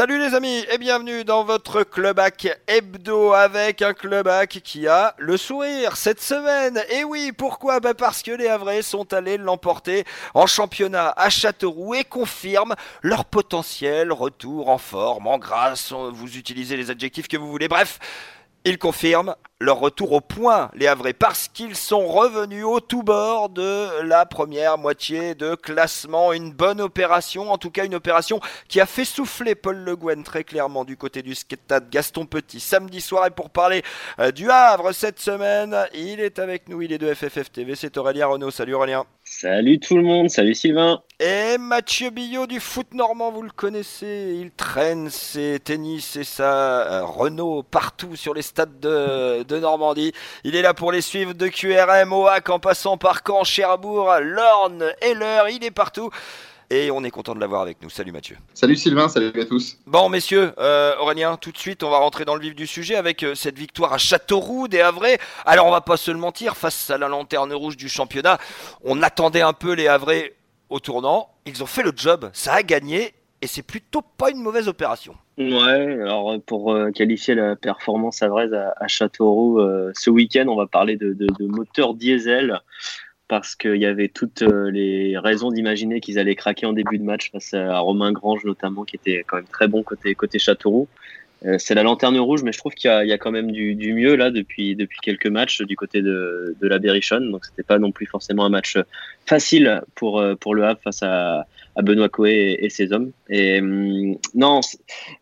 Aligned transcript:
Salut 0.00 0.18
les 0.18 0.34
amis 0.34 0.64
et 0.72 0.78
bienvenue 0.78 1.24
dans 1.24 1.44
votre 1.44 1.82
Clubac 1.82 2.48
hebdo 2.66 3.34
avec 3.34 3.82
un 3.82 3.92
Clubac 3.92 4.48
qui 4.64 4.88
a 4.88 5.14
le 5.18 5.36
sourire 5.36 5.94
cette 5.98 6.22
semaine. 6.22 6.82
Et 6.88 7.04
oui, 7.04 7.32
pourquoi? 7.36 7.80
Bah 7.80 7.92
Parce 7.92 8.22
que 8.22 8.30
les 8.30 8.48
Havrais 8.48 8.80
sont 8.80 9.12
allés 9.12 9.36
l'emporter 9.36 10.06
en 10.32 10.46
championnat 10.46 11.12
à 11.18 11.28
Châteauroux 11.28 11.96
et 11.96 12.04
confirment 12.04 12.76
leur 13.02 13.26
potentiel 13.26 14.10
retour 14.10 14.70
en 14.70 14.78
forme, 14.78 15.26
en 15.26 15.36
grâce, 15.36 15.92
vous 15.92 16.38
utilisez 16.38 16.78
les 16.78 16.90
adjectifs 16.90 17.28
que 17.28 17.36
vous 17.36 17.50
voulez. 17.50 17.68
Bref, 17.68 17.98
ils 18.64 18.78
confirment 18.78 19.34
leur 19.62 19.78
retour 19.78 20.12
au 20.12 20.20
point, 20.20 20.70
les 20.74 20.86
Havrais, 20.86 21.12
parce 21.12 21.48
qu'ils 21.48 21.76
sont 21.76 22.06
revenus 22.06 22.64
au 22.64 22.80
tout 22.80 23.02
bord 23.02 23.50
de 23.50 24.00
la 24.02 24.24
première 24.24 24.78
moitié 24.78 25.34
de 25.34 25.54
classement. 25.54 26.32
Une 26.32 26.52
bonne 26.52 26.80
opération, 26.80 27.52
en 27.52 27.58
tout 27.58 27.70
cas 27.70 27.84
une 27.84 27.94
opération 27.94 28.40
qui 28.68 28.80
a 28.80 28.86
fait 28.86 29.04
souffler 29.04 29.54
Paul 29.54 29.76
Le 29.76 29.96
Guen 29.96 30.24
très 30.24 30.44
clairement 30.44 30.84
du 30.84 30.96
côté 30.96 31.22
du 31.22 31.34
stade 31.34 31.90
Gaston 31.90 32.24
Petit 32.24 32.60
samedi 32.60 33.02
soir. 33.02 33.26
Et 33.26 33.30
pour 33.30 33.50
parler 33.50 33.82
euh, 34.18 34.30
du 34.30 34.50
Havre 34.50 34.92
cette 34.92 35.20
semaine, 35.20 35.76
il 35.92 36.20
est 36.20 36.38
avec 36.38 36.68
nous, 36.68 36.80
il 36.80 36.92
est 36.92 36.98
de 36.98 37.12
FFF 37.12 37.52
TV, 37.52 37.74
c'est 37.74 37.98
Aurélien 37.98 38.28
Renault. 38.28 38.50
Salut 38.50 38.74
Aurélien. 38.74 39.04
Salut 39.32 39.78
tout 39.78 39.96
le 39.96 40.02
monde, 40.02 40.28
salut 40.28 40.56
Sylvain. 40.56 41.04
Et 41.20 41.56
Mathieu 41.56 42.10
Billot 42.10 42.48
du 42.48 42.58
foot 42.58 42.92
normand, 42.92 43.30
vous 43.30 43.42
le 43.42 43.50
connaissez, 43.50 44.36
il 44.40 44.50
traîne 44.50 45.08
ses 45.08 45.60
tennis 45.60 46.16
et 46.16 46.24
sa 46.24 46.80
euh, 46.80 47.04
Renault 47.04 47.62
partout 47.62 48.16
sur 48.16 48.34
les 48.34 48.42
stades 48.42 48.80
de, 48.80 49.58
Normandie. 49.60 50.12
Il 50.42 50.56
est 50.56 50.62
là 50.62 50.74
pour 50.74 50.90
les 50.90 51.00
suivre 51.00 51.32
de 51.32 51.46
QRM, 51.46 52.12
OAC 52.12 52.50
en 52.50 52.58
passant 52.58 52.98
par 52.98 53.20
Caen, 53.24 53.44
Cherbourg, 53.44 54.12
Lorne, 54.20 54.92
Heller, 55.00 55.48
il 55.50 55.62
est 55.62 55.70
partout. 55.70 56.10
Et 56.72 56.92
on 56.92 57.02
est 57.02 57.10
content 57.10 57.34
de 57.34 57.40
l'avoir 57.40 57.62
avec 57.62 57.82
nous. 57.82 57.90
Salut 57.90 58.12
Mathieu. 58.12 58.36
Salut 58.54 58.76
Sylvain, 58.76 59.08
salut 59.08 59.32
à 59.40 59.44
tous. 59.44 59.76
Bon 59.88 60.08
messieurs, 60.08 60.52
euh, 60.58 60.94
Aurélien, 61.00 61.36
tout 61.36 61.50
de 61.50 61.58
suite 61.58 61.82
on 61.82 61.90
va 61.90 61.98
rentrer 61.98 62.24
dans 62.24 62.36
le 62.36 62.40
vif 62.40 62.54
du 62.54 62.68
sujet 62.68 62.94
avec 62.94 63.24
euh, 63.24 63.34
cette 63.34 63.58
victoire 63.58 63.92
à 63.92 63.98
Châteauroux 63.98 64.68
des 64.68 64.80
Havrais. 64.80 65.18
Alors 65.44 65.66
on 65.66 65.72
va 65.72 65.80
pas 65.80 65.96
se 65.96 66.12
le 66.12 66.18
mentir, 66.18 66.56
face 66.56 66.88
à 66.90 66.96
la 66.96 67.08
lanterne 67.08 67.52
rouge 67.52 67.76
du 67.76 67.88
championnat, 67.88 68.38
on 68.84 69.02
attendait 69.02 69.40
un 69.40 69.52
peu 69.52 69.72
les 69.72 69.88
Havrais 69.88 70.34
au 70.68 70.78
tournant. 70.78 71.30
Ils 71.44 71.60
ont 71.60 71.66
fait 71.66 71.82
le 71.82 71.90
job, 71.96 72.30
ça 72.32 72.52
a 72.52 72.62
gagné 72.62 73.14
et 73.42 73.48
c'est 73.48 73.62
plutôt 73.62 74.02
pas 74.02 74.30
une 74.30 74.40
mauvaise 74.40 74.68
opération. 74.68 75.16
Ouais, 75.38 76.00
alors 76.02 76.36
pour 76.46 76.72
euh, 76.72 76.92
qualifier 76.92 77.34
la 77.34 77.56
performance 77.56 78.22
havraise 78.22 78.54
à, 78.54 78.74
à 78.76 78.86
Châteauroux 78.86 79.60
ce 79.92 80.08
week-end, 80.08 80.46
on 80.46 80.56
va 80.56 80.68
parler 80.68 80.96
de, 80.96 81.14
de, 81.14 81.26
de 81.26 81.46
moteur 81.48 81.94
diesel 81.94 82.60
parce 83.30 83.54
qu'il 83.54 83.76
y 83.76 83.86
avait 83.86 84.08
toutes 84.08 84.42
euh, 84.42 84.72
les 84.72 85.16
raisons 85.16 85.52
d'imaginer 85.52 86.00
qu'ils 86.00 86.18
allaient 86.18 86.34
craquer 86.34 86.66
en 86.66 86.72
début 86.72 86.98
de 86.98 87.04
match 87.04 87.30
face 87.30 87.54
à 87.54 87.78
Romain 87.78 88.10
Grange 88.10 88.44
notamment, 88.44 88.82
qui 88.82 88.96
était 88.96 89.22
quand 89.24 89.36
même 89.36 89.46
très 89.46 89.68
bon 89.68 89.84
côté, 89.84 90.16
Châteauroux. 90.40 90.88
Euh, 91.46 91.54
c'est 91.56 91.76
la 91.76 91.84
lanterne 91.84 92.18
rouge, 92.18 92.42
mais 92.42 92.50
je 92.50 92.58
trouve 92.58 92.74
qu'il 92.74 92.90
y, 92.90 93.12
a 93.12 93.18
quand 93.18 93.30
même 93.30 93.52
du, 93.52 93.94
mieux 93.94 94.16
là 94.16 94.32
depuis, 94.32 94.76
quelques 95.00 95.28
matchs 95.28 95.62
du 95.62 95.76
côté 95.76 96.02
de, 96.02 96.56
de 96.60 96.68
la 96.68 96.80
Berrichonne. 96.80 97.30
Donc 97.30 97.46
c'était 97.46 97.62
pas 97.62 97.78
non 97.78 97.92
plus 97.92 98.06
forcément 98.06 98.44
un 98.44 98.48
match 98.50 98.76
facile 99.26 99.80
pour, 99.94 100.18
euh, 100.18 100.34
pour 100.34 100.56
le 100.56 100.64
Havre 100.64 100.80
face 100.82 101.04
à, 101.04 101.46
Benoît 101.82 102.08
Coé 102.08 102.58
et, 102.60 102.68
ses 102.68 102.92
hommes. 102.92 103.12
Et 103.28 103.60
hum, 103.60 104.16
non, 104.34 104.60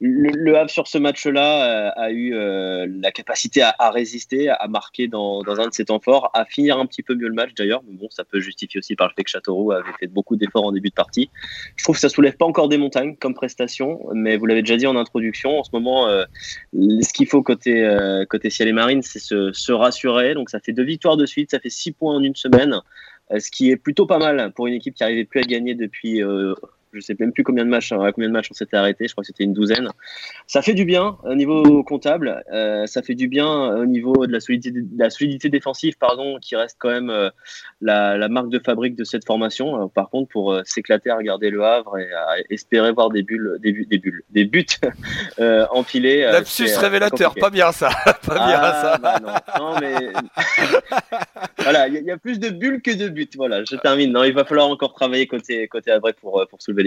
le, 0.00 0.56
Havre 0.56 0.70
sur 0.70 0.86
ce 0.86 0.98
match-là 0.98 1.90
a, 1.90 2.04
a 2.04 2.10
eu 2.10 2.34
euh, 2.34 2.86
la 3.00 3.12
capacité 3.12 3.62
à, 3.62 3.90
résister, 3.90 4.48
à 4.48 4.66
marquer 4.68 5.08
dans, 5.08 5.42
un 5.46 5.68
de 5.68 5.74
ses 5.74 5.86
temps 5.86 6.00
forts, 6.00 6.30
à 6.34 6.44
finir 6.44 6.78
un 6.78 6.86
petit 6.86 7.02
peu 7.02 7.14
mieux 7.14 7.28
le 7.28 7.34
match 7.34 7.54
d'ailleurs. 7.54 7.82
Mais 7.86 7.96
bon, 7.96 8.08
ça 8.10 8.24
peut 8.24 8.40
justifier 8.40 8.78
aussi 8.78 8.96
par 8.96 9.08
le 9.08 9.14
fait 9.14 9.24
que 9.24 9.30
Châteauroux 9.30 9.72
avait 9.72 9.92
fait 10.00 10.06
beaucoup 10.06 10.36
d'efforts 10.36 10.64
en 10.64 10.72
début 10.72 10.90
de 10.90 10.94
partie. 10.94 11.30
Je 11.76 11.84
trouve 11.84 11.96
que 11.96 12.00
ça 12.00 12.08
soulève 12.08 12.36
pas 12.36 12.46
encore 12.46 12.68
des 12.68 12.78
montagnes 12.78 13.16
comme 13.16 13.34
prestation, 13.34 14.00
mais 14.14 14.36
vous 14.36 14.46
l'avez 14.46 14.62
déjà 14.62 14.76
dit 14.76 14.86
en 14.86 14.96
introduction. 14.96 15.58
En 15.58 15.64
ce 15.64 15.70
moment, 15.72 16.08
euh, 16.08 16.24
ce 16.74 17.12
qu'il 17.12 17.26
faut 17.26 17.42
côté 17.42 17.84
euh, 17.84 18.24
ciel 18.48 18.68
et 18.68 18.72
marine, 18.72 19.02
c'est 19.02 19.18
se 19.18 19.72
rassurer. 19.72 20.34
Donc 20.34 20.50
ça 20.50 20.60
fait 20.60 20.72
deux 20.72 20.84
victoires 20.84 21.16
de 21.16 21.26
suite, 21.26 21.50
ça 21.50 21.60
fait 21.60 21.70
six 21.70 21.92
points 21.92 22.14
en 22.14 22.22
une 22.22 22.36
semaine 22.36 22.80
ce 23.36 23.50
qui 23.50 23.70
est 23.70 23.76
plutôt 23.76 24.06
pas 24.06 24.18
mal 24.18 24.52
pour 24.52 24.66
une 24.66 24.74
équipe 24.74 24.94
qui 24.94 25.02
n'arrivait 25.02 25.24
plus 25.24 25.40
à 25.40 25.44
gagner 25.44 25.74
depuis 25.74 26.22
euh, 26.22 26.54
je 26.92 27.00
sais 27.00 27.16
même 27.18 27.32
plus 27.32 27.44
combien 27.44 27.64
de 27.64 27.70
matchs, 27.70 27.92
à 27.92 28.12
combien 28.12 28.28
de 28.28 28.32
matchs 28.32 28.50
on 28.50 28.54
s'était 28.54 28.76
arrêté. 28.76 29.06
Je 29.08 29.12
crois 29.12 29.22
que 29.22 29.26
c'était 29.26 29.44
une 29.44 29.54
douzaine. 29.54 29.88
Ça 30.46 30.62
fait 30.62 30.74
du 30.74 30.84
bien 30.84 31.16
au 31.24 31.34
niveau 31.34 31.82
comptable. 31.84 32.42
Euh, 32.52 32.86
ça 32.86 33.02
fait 33.02 33.14
du 33.14 33.28
bien 33.28 33.48
au 33.76 33.86
niveau 33.86 34.26
de 34.26 34.32
la 34.32 34.40
solidité, 34.40 34.80
de 34.80 34.98
la 34.98 35.10
solidité 35.10 35.48
défensive, 35.48 35.96
pardon, 35.98 36.38
qui 36.40 36.56
reste 36.56 36.76
quand 36.78 36.90
même 36.90 37.10
euh, 37.10 37.30
la, 37.80 38.16
la, 38.16 38.28
marque 38.28 38.48
de 38.48 38.58
fabrique 38.58 38.96
de 38.96 39.04
cette 39.04 39.24
formation. 39.26 39.82
Euh, 39.82 39.86
par 39.86 40.10
contre, 40.10 40.28
pour 40.28 40.52
euh, 40.52 40.62
s'éclater 40.64 41.10
à 41.10 41.16
regarder 41.16 41.50
le 41.50 41.64
Havre 41.64 41.98
et 41.98 42.12
à 42.12 42.36
espérer 42.50 42.92
voir 42.92 43.10
des 43.10 43.22
bulles, 43.22 43.58
des, 43.60 43.72
des 43.72 43.98
bulles, 43.98 44.22
des 44.30 44.44
buts 44.44 44.66
euh, 45.40 45.66
empilés. 45.70 46.22
Lapsus 46.22 46.76
révélateur, 46.76 47.30
compliqué. 47.30 47.40
pas 47.40 47.50
bien 47.50 47.72
ça, 47.72 47.90
pas 48.26 48.34
bien 48.34 48.60
ah, 48.60 48.80
ça. 48.82 48.98
Bah 48.98 49.18
non. 49.22 49.72
non, 49.72 49.80
mais 49.80 49.94
voilà, 51.58 51.88
il 51.88 51.94
y, 51.94 52.04
y, 52.04 52.10
a 52.10 52.16
plus 52.16 52.38
de 52.38 52.50
bulles 52.50 52.82
que 52.82 52.94
de 52.94 53.08
buts. 53.08 53.28
Voilà, 53.36 53.62
je 53.64 53.76
termine. 53.76 54.12
Non, 54.12 54.24
il 54.24 54.32
va 54.32 54.44
falloir 54.44 54.68
encore 54.68 54.94
travailler 54.94 55.26
côté 55.26 55.68
côté 55.68 55.90
Havre 55.90 56.12
pour 56.12 56.46
pour 56.48 56.62
soulever 56.62 56.77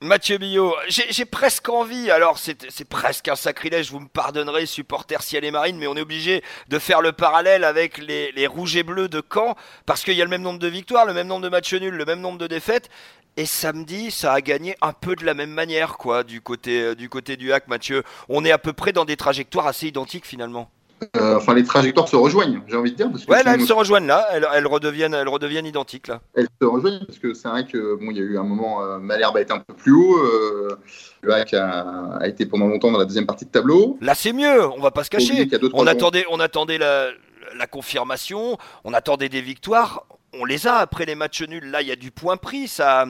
Mathieu 0.00 0.38
Billot, 0.38 0.74
j'ai 0.88 1.24
presque 1.24 1.68
envie, 1.68 2.10
alors 2.10 2.38
c'est 2.38 2.88
presque 2.88 3.28
un 3.28 3.36
sacrilège, 3.36 3.90
vous 3.90 4.00
me 4.00 4.08
pardonnerez, 4.08 4.66
supporter 4.66 5.22
ciel 5.22 5.44
et 5.44 5.50
marine, 5.50 5.76
mais 5.76 5.86
on 5.86 5.96
est 5.96 6.00
obligé 6.00 6.42
de 6.68 6.78
faire 6.78 7.00
le 7.00 7.12
parallèle 7.12 7.64
avec 7.64 7.98
les, 7.98 8.46
rouges 8.46 8.76
et 8.76 8.82
bleus 8.82 9.08
de 9.08 9.22
Caen, 9.32 9.56
parce 9.86 10.04
qu'il 10.04 10.14
y 10.14 10.22
a 10.22 10.24
le 10.24 10.30
même 10.30 10.42
nombre 10.42 10.58
de 10.58 10.68
victoires, 10.68 11.06
le 11.06 11.14
même 11.14 11.26
nombre 11.26 11.42
de 11.42 11.48
matchs 11.48 11.74
nuls, 11.74 11.94
le 11.94 12.04
même 12.04 12.20
nombre 12.20 12.38
de 12.38 12.46
défaites, 12.46 12.90
et 13.36 13.46
samedi, 13.46 14.10
ça 14.10 14.32
a 14.32 14.40
gagné 14.40 14.76
un 14.82 14.92
peu 14.92 15.16
de 15.16 15.24
la 15.24 15.34
même 15.34 15.50
manière, 15.50 15.96
quoi, 15.96 16.24
du 16.24 16.40
côté, 16.40 16.94
du 16.94 17.08
côté 17.08 17.36
du 17.36 17.52
hack, 17.52 17.68
Mathieu. 17.68 18.02
On 18.28 18.44
est 18.44 18.50
à 18.50 18.58
peu 18.58 18.72
près 18.72 18.92
dans 18.92 19.04
des 19.04 19.16
trajectoires 19.16 19.66
assez 19.66 19.86
identiques 19.86 20.26
finalement. 20.26 20.70
Euh, 21.16 21.36
enfin, 21.36 21.54
les 21.54 21.64
trajectoires 21.64 22.08
se 22.08 22.16
rejoignent, 22.16 22.60
j'ai 22.66 22.76
envie 22.76 22.90
de 22.90 22.96
dire. 22.96 23.10
Parce 23.10 23.24
que 23.24 23.30
ouais, 23.30 23.42
là, 23.42 23.54
elles 23.54 23.66
se 23.66 23.72
rejoignent 23.72 24.06
là, 24.06 24.26
elles, 24.32 24.46
elles, 24.54 24.66
redeviennent, 24.66 25.14
elles 25.14 25.28
redeviennent 25.28 25.66
identiques 25.66 26.08
là. 26.08 26.20
Elles 26.34 26.48
se 26.60 26.66
rejoignent 26.66 27.04
parce 27.06 27.18
que 27.18 27.34
c'est 27.34 27.48
vrai 27.48 27.66
que 27.66 27.94
bon, 27.96 28.10
il 28.10 28.16
y 28.16 28.20
a 28.20 28.24
eu 28.24 28.38
un 28.38 28.42
moment, 28.42 28.82
euh, 28.82 28.98
Malherbe 28.98 29.36
a 29.36 29.40
été 29.40 29.52
un 29.52 29.60
peu 29.60 29.74
plus 29.74 29.92
haut, 29.92 30.18
euh, 30.18 30.76
le 31.22 31.34
hack 31.34 31.54
a, 31.54 32.16
a, 32.20 32.26
été 32.26 32.46
pendant 32.46 32.66
longtemps 32.66 32.90
dans 32.90 32.98
la 32.98 33.04
deuxième 33.04 33.26
partie 33.26 33.44
de 33.44 33.50
tableau. 33.50 33.96
Là, 34.00 34.14
c'est 34.14 34.32
mieux, 34.32 34.66
on 34.66 34.80
va 34.80 34.90
pas 34.90 35.04
se 35.04 35.10
cacher. 35.10 35.48
On 35.72 35.86
attendait, 35.86 36.24
on 36.30 36.40
attendait 36.40 36.78
la, 36.78 37.08
la 37.56 37.66
confirmation, 37.66 38.58
on 38.84 38.92
attendait 38.92 39.28
des 39.28 39.40
victoires, 39.40 40.04
on 40.32 40.44
les 40.44 40.66
a 40.66 40.76
après 40.76 41.04
les 41.04 41.14
matchs 41.14 41.42
nuls. 41.42 41.70
Là, 41.70 41.82
il 41.82 41.88
y 41.88 41.92
a 41.92 41.96
du 41.96 42.10
point 42.10 42.36
pris, 42.36 42.68
ça 42.68 43.06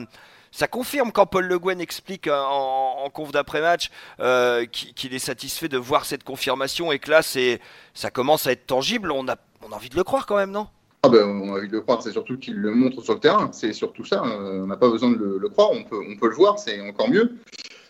ça 0.51 0.67
confirme 0.67 1.11
quand 1.11 1.25
Paul 1.25 1.45
Le 1.45 1.59
Guen 1.59 1.79
explique 1.79 2.27
en, 2.27 3.03
en 3.03 3.09
conf 3.09 3.31
d'après-match 3.31 3.91
euh, 4.19 4.65
qu'il 4.65 5.13
est 5.13 5.19
satisfait 5.19 5.67
de 5.67 5.77
voir 5.77 6.05
cette 6.05 6.23
confirmation 6.23 6.91
et 6.91 6.99
que 6.99 7.11
là, 7.11 7.21
ça 7.21 8.11
commence 8.11 8.47
à 8.47 8.51
être 8.51 8.65
tangible. 8.65 9.11
On 9.11 9.27
a, 9.27 9.35
on 9.67 9.71
a 9.71 9.75
envie 9.75 9.89
de 9.89 9.95
le 9.95 10.03
croire 10.03 10.25
quand 10.25 10.37
même, 10.37 10.51
non? 10.51 10.67
Ah 11.03 11.09
ben, 11.09 11.25
on 11.25 11.53
a 11.53 11.57
envie 11.57 11.67
de 11.67 11.73
le 11.73 11.81
croire, 11.81 12.01
c'est 12.01 12.11
surtout 12.11 12.37
qu'il 12.37 12.55
le 12.55 12.71
montre 12.71 13.01
sur 13.01 13.13
le 13.13 13.19
terrain. 13.19 13.49
C'est 13.53 13.71
surtout 13.71 14.03
ça. 14.03 14.21
Euh, 14.25 14.63
on 14.63 14.67
n'a 14.67 14.75
pas 14.75 14.89
besoin 14.89 15.11
de 15.11 15.37
le, 15.39 15.49
croire, 15.49 15.71
on 15.71 15.83
peut, 15.83 15.99
on 16.05 16.17
peut 16.17 16.29
le 16.29 16.35
voir, 16.35 16.59
c'est 16.59 16.81
encore 16.81 17.09
mieux. 17.09 17.35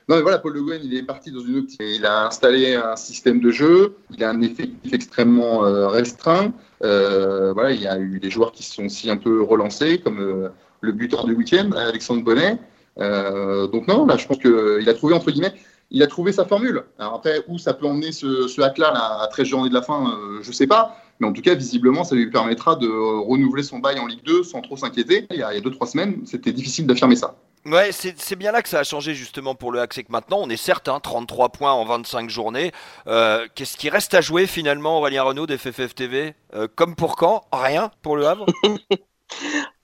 Non, 0.08 0.16
mais 0.16 0.22
voilà, 0.22 0.40
Paul 0.40 0.54
Le 0.54 0.64
Guen, 0.64 0.82
il 0.84 0.96
est 0.96 1.04
parti 1.04 1.32
dans 1.32 1.40
une 1.40 1.58
optique. 1.58 1.80
Il 1.82 2.06
a 2.06 2.28
installé 2.28 2.76
un 2.76 2.96
système 2.96 3.40
de 3.40 3.52
jeu, 3.52 3.96
il 4.12 4.24
a 4.24 4.30
un 4.30 4.42
effectif 4.42 4.94
extrêmement 4.94 5.66
euh, 5.66 5.88
restreint. 5.88 6.52
Euh, 6.84 7.54
voilà, 7.54 7.72
il 7.72 7.82
y 7.82 7.88
a 7.88 7.98
eu 8.00 8.20
des 8.20 8.30
joueurs 8.30 8.52
qui 8.52 8.64
se 8.64 8.74
sont 8.74 8.86
aussi 8.86 9.10
un 9.10 9.18
peu 9.18 9.42
relancés, 9.42 10.00
comme 10.00 10.50
le 10.82 10.92
buteur 10.92 11.26
du 11.26 11.34
week-end, 11.34 11.72
Alexandre 11.76 12.24
Bonnet. 12.24 12.58
Euh, 13.00 13.68
donc 13.68 13.88
non, 13.88 14.06
là, 14.06 14.18
je 14.18 14.28
pense 14.28 14.38
qu'il 14.38 14.88
a 14.88 14.94
trouvé, 14.94 15.14
entre 15.14 15.32
guillemets, 15.32 15.54
il 15.92 16.04
a 16.04 16.08
trouvé 16.08 16.32
sa 16.32 16.46
formule. 16.46 16.84
Alors 16.98 17.16
après, 17.16 17.44
où 17.48 17.58
ça 17.58 17.74
peut 17.74 17.88
emmener 17.88 18.12
ce, 18.12 18.48
ce 18.48 18.62
hack-là 18.62 18.92
là, 18.92 19.22
à 19.22 19.28
13 19.28 19.48
journées 19.48 19.70
de 19.70 19.74
la 19.74 19.82
fin, 19.82 20.12
euh, 20.12 20.40
je 20.42 20.52
sais 20.52 20.68
pas. 20.68 20.98
Mais 21.20 21.28
en 21.28 21.34
tout 21.34 21.42
cas, 21.42 21.54
visiblement, 21.54 22.04
ça 22.04 22.16
lui 22.16 22.30
permettra 22.30 22.76
de 22.76 22.88
renouveler 22.88 23.64
son 23.64 23.80
bail 23.80 24.00
en 24.00 24.08
Ligue 24.08 24.24
2 24.24 24.44
sans 24.44 24.62
trop 24.62 24.78
s'inquiéter. 24.78 25.28
Il 25.32 25.38
y 25.38 25.44
a 25.44 25.52
2-3 25.60 25.92
semaines, 25.92 26.22
c'était 26.26 26.54
difficile 26.54 26.88
d'affirmer 26.88 27.18
ça. 27.18 27.36
Ouais, 27.66 27.92
c'est 27.92 28.38
bien 28.38 28.54
là 28.54 28.62
que 28.62 28.70
ça 28.70 28.80
a 28.80 28.84
changé 28.84 29.14
justement 29.14 29.54
pour 29.54 29.74
le 29.74 29.82
hack. 29.82 29.94
C'est 29.94 30.04
que 30.04 30.12
maintenant, 30.14 30.40
on 30.42 30.50
est 30.50 30.58
certes, 30.58 30.88
hein, 30.88 31.02
33 31.02 31.50
points 31.50 31.74
en 31.74 31.84
25 31.84 32.30
journées. 32.30 32.72
Euh, 33.08 33.48
Qu'est-ce 33.54 33.76
qui 33.76 33.90
reste 33.90 34.14
à 34.14 34.22
jouer 34.22 34.48
finalement, 34.48 34.98
Aurélien 35.00 35.24
Renaud 35.24 35.46
des 35.46 35.58
FFF 35.58 35.94
TV 35.94 36.36
euh, 36.54 36.68
Comme 36.74 36.96
pour 36.96 37.18
quand? 37.18 37.44
Rien 37.52 37.92
pour 38.02 38.16
le 38.16 38.28
Havre? 38.28 38.46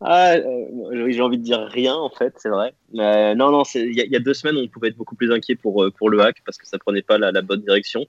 Ah, 0.02 0.34
euh, 0.34 1.10
j'ai 1.10 1.22
envie 1.22 1.38
de 1.38 1.44
dire 1.44 1.60
rien 1.60 1.96
en 1.96 2.10
fait, 2.10 2.34
c'est 2.38 2.50
vrai. 2.50 2.74
Euh, 2.96 3.36
non, 3.36 3.52
non, 3.52 3.64
il 3.76 3.94
y, 3.94 4.16
a 4.16 4.20
deux 4.20 4.34
semaines, 4.34 4.58
on 4.58 4.68
pouvait 4.68 4.90
être 4.90 4.98
beaucoup 4.98 5.16
plus 5.16 5.32
inquiet 5.32 5.56
pour, 5.56 5.86
pour 5.98 6.10
le 6.10 6.22
hack 6.22 6.42
parce 6.46 6.58
que 6.58 6.68
ça 6.68 6.78
prenait 6.78 7.02
pas 7.02 7.18
la, 7.18 7.42
bonne 7.42 7.62
direction. 7.62 8.06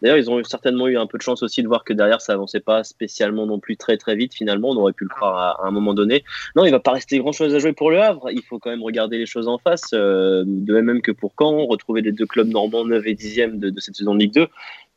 D'ailleurs, 0.00 0.18
ils 0.18 0.30
ont 0.30 0.42
certainement 0.44 0.86
eu 0.86 0.96
un 0.96 1.06
peu 1.06 1.18
de 1.18 1.22
chance 1.22 1.42
aussi 1.42 1.62
de 1.62 1.66
voir 1.68 1.82
que 1.82 1.92
derrière, 1.92 2.20
ça 2.20 2.32
avançait 2.32 2.60
pas 2.60 2.84
spécialement 2.84 3.46
non 3.46 3.58
plus 3.58 3.76
très 3.76 3.96
très 3.96 4.14
vite. 4.14 4.32
Finalement, 4.32 4.70
on 4.70 4.76
aurait 4.76 4.92
pu 4.92 5.04
le 5.04 5.10
croire 5.10 5.60
à, 5.60 5.66
un 5.66 5.72
moment 5.72 5.92
donné. 5.92 6.22
Non, 6.54 6.64
il 6.64 6.70
va 6.70 6.78
pas 6.78 6.92
rester 6.92 7.18
grand 7.18 7.32
chose 7.32 7.52
à 7.54 7.58
jouer 7.58 7.72
pour 7.72 7.90
le 7.90 8.00
Havre. 8.00 8.30
Il 8.30 8.42
faut 8.42 8.60
quand 8.60 8.70
même 8.70 8.84
regarder 8.84 9.18
les 9.18 9.26
choses 9.26 9.48
en 9.48 9.58
face. 9.58 9.90
Euh, 9.94 10.44
de 10.46 10.80
même 10.80 11.02
que 11.02 11.10
pour 11.10 11.32
Caen, 11.36 11.66
retrouver 11.66 12.00
les 12.00 12.12
deux 12.12 12.26
clubs 12.26 12.48
normands 12.48 12.84
9 12.84 13.06
et 13.06 13.14
10e 13.14 13.58
de, 13.58 13.70
de 13.70 13.80
cette 13.80 13.96
saison 13.96 14.14
de 14.14 14.20
Ligue 14.20 14.34
2. 14.34 14.46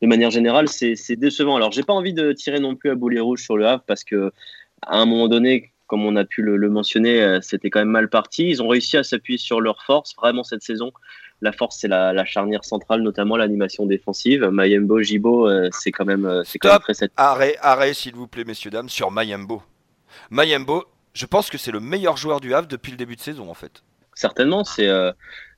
De 0.02 0.06
manière 0.06 0.30
générale, 0.30 0.68
c'est 0.68 1.16
décevant. 1.16 1.56
Alors, 1.56 1.72
j'ai 1.72 1.82
pas 1.82 1.92
envie 1.92 2.12
de 2.12 2.32
tirer 2.32 2.60
non 2.60 2.76
plus 2.76 2.90
à 2.90 2.94
boulet 2.94 3.20
rouge 3.20 3.42
sur 3.42 3.56
le 3.56 3.66
Havre 3.66 3.82
parce 3.86 4.04
que 4.04 4.32
à 4.82 4.98
un 4.98 5.06
moment 5.06 5.28
donné, 5.28 5.71
comme 5.92 6.06
on 6.06 6.16
a 6.16 6.24
pu 6.24 6.40
le, 6.40 6.56
le 6.56 6.70
mentionner, 6.70 7.38
c'était 7.42 7.68
quand 7.68 7.80
même 7.80 7.90
mal 7.90 8.08
parti. 8.08 8.48
Ils 8.48 8.62
ont 8.62 8.68
réussi 8.68 8.96
à 8.96 9.04
s'appuyer 9.04 9.36
sur 9.38 9.60
leurs 9.60 9.82
forces 9.82 10.16
vraiment 10.16 10.42
cette 10.42 10.62
saison 10.62 10.90
la 11.42 11.52
force, 11.52 11.78
c'est 11.80 11.88
la, 11.88 12.24
charnière 12.24 12.64
centrale, 12.64 13.02
notamment 13.02 13.36
l'animation 13.36 13.84
défensive. 13.84 14.44
Mayembo, 14.44 15.02
Jibo, 15.02 15.50
c'est 15.72 15.90
quand 15.90 16.04
même, 16.04 16.42
c'est 16.46 16.58
quand 16.58 16.70
même 16.70 16.78
très 16.78 17.10
Arrêt, 17.16 17.56
arrêt, 17.60 17.92
s'il 17.92 18.14
vous 18.14 18.28
plaît, 18.28 18.44
messieurs 18.44 18.70
dames, 18.70 18.88
sur 18.88 19.10
Mayembo. 19.10 19.60
Mayembo, 20.30 20.84
je 21.12 21.26
pense 21.26 21.50
que 21.50 21.58
c'est 21.58 21.72
le 21.72 21.80
meilleur 21.80 22.16
joueur 22.16 22.40
du 22.40 22.54
Havre 22.54 22.68
depuis 22.68 22.92
le 22.92 22.96
début 22.96 23.16
de 23.16 23.20
saison, 23.20 23.50
en 23.50 23.54
fait. 23.54 23.82
Certainement, 24.14 24.64
c'est 24.64 24.88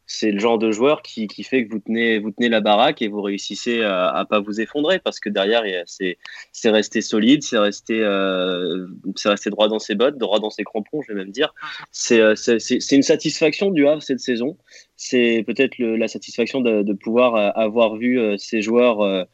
c'est 0.07 0.31
le 0.31 0.39
genre 0.39 0.59
de 0.59 0.71
joueur 0.71 1.03
qui, 1.03 1.27
qui, 1.27 1.43
fait 1.43 1.67
que 1.67 1.73
vous 1.73 1.79
tenez, 1.79 2.19
vous 2.19 2.31
tenez 2.31 2.49
la 2.49 2.61
baraque 2.61 3.01
et 3.03 3.09
vous 3.09 3.23
réussissez 3.23 3.83
à, 3.83 4.09
à 4.09 4.25
pas 4.25 4.41
vous 4.41 4.61
effondrer 4.61 4.99
parce 4.99 5.21
que 5.21 5.29
derrière, 5.29 5.65
c'est, 5.87 6.19
resté 6.65 7.01
solide, 7.01 7.43
c'est 7.43 7.59
resté, 7.59 8.01
euh, 8.01 8.87
resté 9.25 9.51
droit 9.51 9.69
dans 9.69 9.79
ses 9.79 9.95
bottes, 9.95 10.19
droit 10.19 10.41
dans 10.41 10.51
ses 10.51 10.65
crampons, 10.65 11.03
je 11.03 11.13
vais 11.13 11.19
même 11.19 11.31
dire. 11.31 11.55
C'est, 11.93 12.21
euh, 12.21 12.35
une 12.93 13.03
satisfaction 13.03 13.71
du 13.71 13.87
Havre 13.87 14.03
cette 14.03 14.21
saison. 14.21 14.57
C'est 14.97 15.45
peut-être 15.47 15.79
la 15.79 16.09
satisfaction 16.09 16.61
de, 16.61 16.83
de, 16.83 16.93
pouvoir 16.93 17.35
euh, 17.35 17.51
avoir 17.55 17.97
vu 17.97 18.19
ces 18.39 18.63
joueurs 18.63 19.01
euh, 19.01 19.25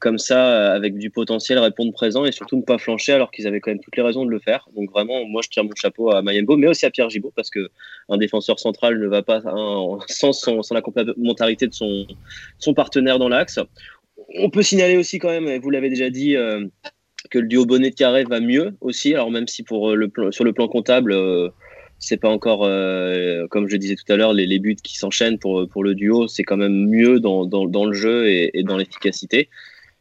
comme 0.00 0.18
ça, 0.18 0.46
euh, 0.46 0.74
avec 0.74 0.96
du 0.98 1.10
potentiel, 1.10 1.58
répondre 1.58 1.92
présent 1.92 2.24
et 2.24 2.32
surtout 2.32 2.56
ne 2.56 2.62
pas 2.62 2.78
flancher 2.78 3.12
alors 3.12 3.30
qu'ils 3.30 3.46
avaient 3.46 3.60
quand 3.60 3.70
même 3.70 3.80
toutes 3.80 3.96
les 3.96 4.02
raisons 4.02 4.24
de 4.24 4.30
le 4.30 4.40
faire. 4.40 4.68
Donc 4.74 4.90
vraiment, 4.90 5.24
moi 5.26 5.42
je 5.42 5.48
tire 5.48 5.64
mon 5.64 5.74
chapeau 5.74 6.10
à 6.10 6.22
Mayembo, 6.22 6.56
mais 6.56 6.66
aussi 6.66 6.86
à 6.86 6.90
Pierre 6.90 7.08
Gibaud 7.08 7.32
parce 7.34 7.50
que 7.50 7.70
un 8.08 8.18
défenseur 8.18 8.58
central 8.58 8.98
ne 8.98 9.06
va 9.06 9.22
pas 9.22 9.40
sans, 10.08 10.32
sans, 10.32 10.72
la 10.72 10.82
complémentarité 10.82 11.66
de 11.66 11.74
son, 11.74 12.06
son 12.58 12.74
partenaire 12.74 13.18
dans 13.18 13.28
l'axe. 13.28 13.60
On 14.38 14.50
peut 14.50 14.62
signaler 14.62 14.96
aussi 14.96 15.18
quand 15.18 15.30
même, 15.30 15.60
vous 15.60 15.70
l'avez 15.70 15.88
déjà 15.88 16.10
dit, 16.10 16.36
euh, 16.36 16.66
que 17.30 17.38
le 17.38 17.46
duo 17.46 17.66
bonnet 17.66 17.90
de 17.90 17.94
carré 17.94 18.24
va 18.24 18.40
mieux 18.40 18.74
aussi. 18.80 19.14
Alors 19.14 19.30
même 19.30 19.46
si 19.46 19.62
pour 19.62 19.94
le 19.94 20.10
sur 20.30 20.44
le 20.44 20.52
plan 20.52 20.68
comptable, 20.68 21.14
c'est 22.00 22.16
pas 22.16 22.28
encore, 22.28 22.64
euh, 22.64 23.46
comme 23.48 23.68
je 23.68 23.76
disais 23.76 23.94
tout 23.94 24.10
à 24.12 24.16
l'heure, 24.16 24.32
les, 24.32 24.46
les, 24.46 24.58
buts 24.58 24.76
qui 24.82 24.96
s'enchaînent 24.96 25.38
pour, 25.38 25.68
pour 25.68 25.84
le 25.84 25.94
duo, 25.94 26.26
c'est 26.26 26.42
quand 26.42 26.56
même 26.56 26.88
mieux 26.88 27.20
dans, 27.20 27.44
dans, 27.44 27.66
dans 27.66 27.84
le 27.84 27.92
jeu 27.92 28.28
et, 28.28 28.58
et 28.58 28.62
dans 28.64 28.76
l'efficacité. 28.76 29.48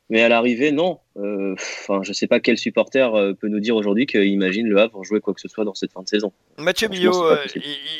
Mais 0.09 0.23
à 0.23 0.29
l'arrivée, 0.29 0.71
non. 0.71 0.99
Euh, 1.17 1.53
enfin, 1.53 2.01
je 2.01 2.13
sais 2.13 2.25
pas 2.25 2.39
quel 2.39 2.57
supporter 2.57 3.13
euh, 3.13 3.33
peut 3.33 3.47
nous 3.47 3.59
dire 3.59 3.75
aujourd'hui 3.75 4.07
qu'il 4.07 4.23
imagine 4.23 4.67
le 4.67 4.79
Havre 4.79 5.03
jouer 5.03 5.19
quoi 5.19 5.35
que 5.35 5.41
ce 5.41 5.47
soit 5.47 5.65
dans 5.65 5.75
cette 5.75 5.91
fin 5.91 6.01
de 6.01 6.07
saison. 6.07 6.33
Mathieu 6.57 6.87
Billot, 6.87 7.25
euh, 7.25 7.37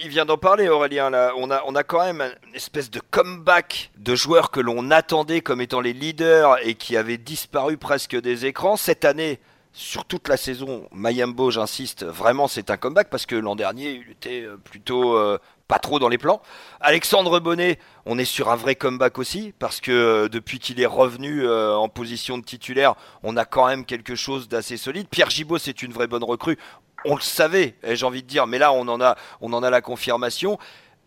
il, 0.03 0.09
vient 0.09 0.25
d'en 0.25 0.37
parler, 0.37 0.69
Aurélien. 0.69 1.11
Là. 1.11 1.33
On, 1.37 1.51
a, 1.51 1.61
on 1.67 1.75
a 1.75 1.83
quand 1.83 2.03
même 2.03 2.23
une 2.47 2.55
espèce 2.55 2.89
de 2.89 2.99
comeback 3.11 3.91
de 3.99 4.15
joueurs 4.15 4.49
que 4.49 4.59
l'on 4.59 4.89
attendait 4.89 5.41
comme 5.41 5.61
étant 5.61 5.81
les 5.81 5.93
leaders 5.93 6.57
et 6.65 6.73
qui 6.73 6.97
avaient 6.97 7.17
disparu 7.19 7.77
presque 7.77 8.19
des 8.19 8.47
écrans. 8.47 8.75
Cette 8.75 9.05
année, 9.05 9.37
sur 9.71 10.05
toute 10.05 10.27
la 10.27 10.37
saison, 10.37 10.87
Mayambo, 10.91 11.51
j'insiste, 11.51 12.03
vraiment 12.03 12.47
c'est 12.47 12.71
un 12.71 12.77
comeback 12.77 13.09
parce 13.09 13.25
que 13.25 13.35
l'an 13.35 13.55
dernier 13.55 13.91
il 13.91 14.11
était 14.11 14.41
euh, 14.41 14.57
plutôt 14.57 15.15
euh, 15.15 15.37
pas 15.67 15.77
trop 15.77 15.99
dans 15.99 16.09
les 16.09 16.17
plans. 16.17 16.41
Alexandre 16.81 17.39
Bonnet, 17.39 17.77
on 18.05 18.17
est 18.17 18.25
sur 18.25 18.49
un 18.49 18.55
vrai 18.55 18.75
comeback 18.75 19.19
aussi 19.19 19.53
parce 19.59 19.79
que 19.79 19.91
euh, 19.91 20.27
depuis 20.27 20.57
qu'il 20.57 20.81
est 20.81 20.87
revenu 20.87 21.47
en 21.47 21.87
position 21.87 22.39
de 22.39 22.43
titulaire, 22.43 22.95
on 23.21 23.37
a 23.37 23.45
quand 23.45 23.67
même 23.67 23.85
quelque 23.85 24.15
chose 24.15 24.49
d'assez 24.49 24.77
solide. 24.77 25.07
Pierre 25.07 25.29
Gibaud, 25.29 25.59
c'est 25.59 25.83
une 25.83 25.93
vraie 25.93 26.07
bonne 26.07 26.23
recrue. 26.23 26.57
On 27.05 27.15
le 27.15 27.21
savait, 27.21 27.75
j'ai 27.83 28.05
envie 28.05 28.23
de 28.23 28.27
dire, 28.27 28.47
mais 28.47 28.57
là 28.57 28.73
on 28.73 28.87
en 28.87 28.99
a, 28.99 29.15
on 29.39 29.53
en 29.53 29.61
a 29.61 29.69
la 29.69 29.81
confirmation. 29.81 30.57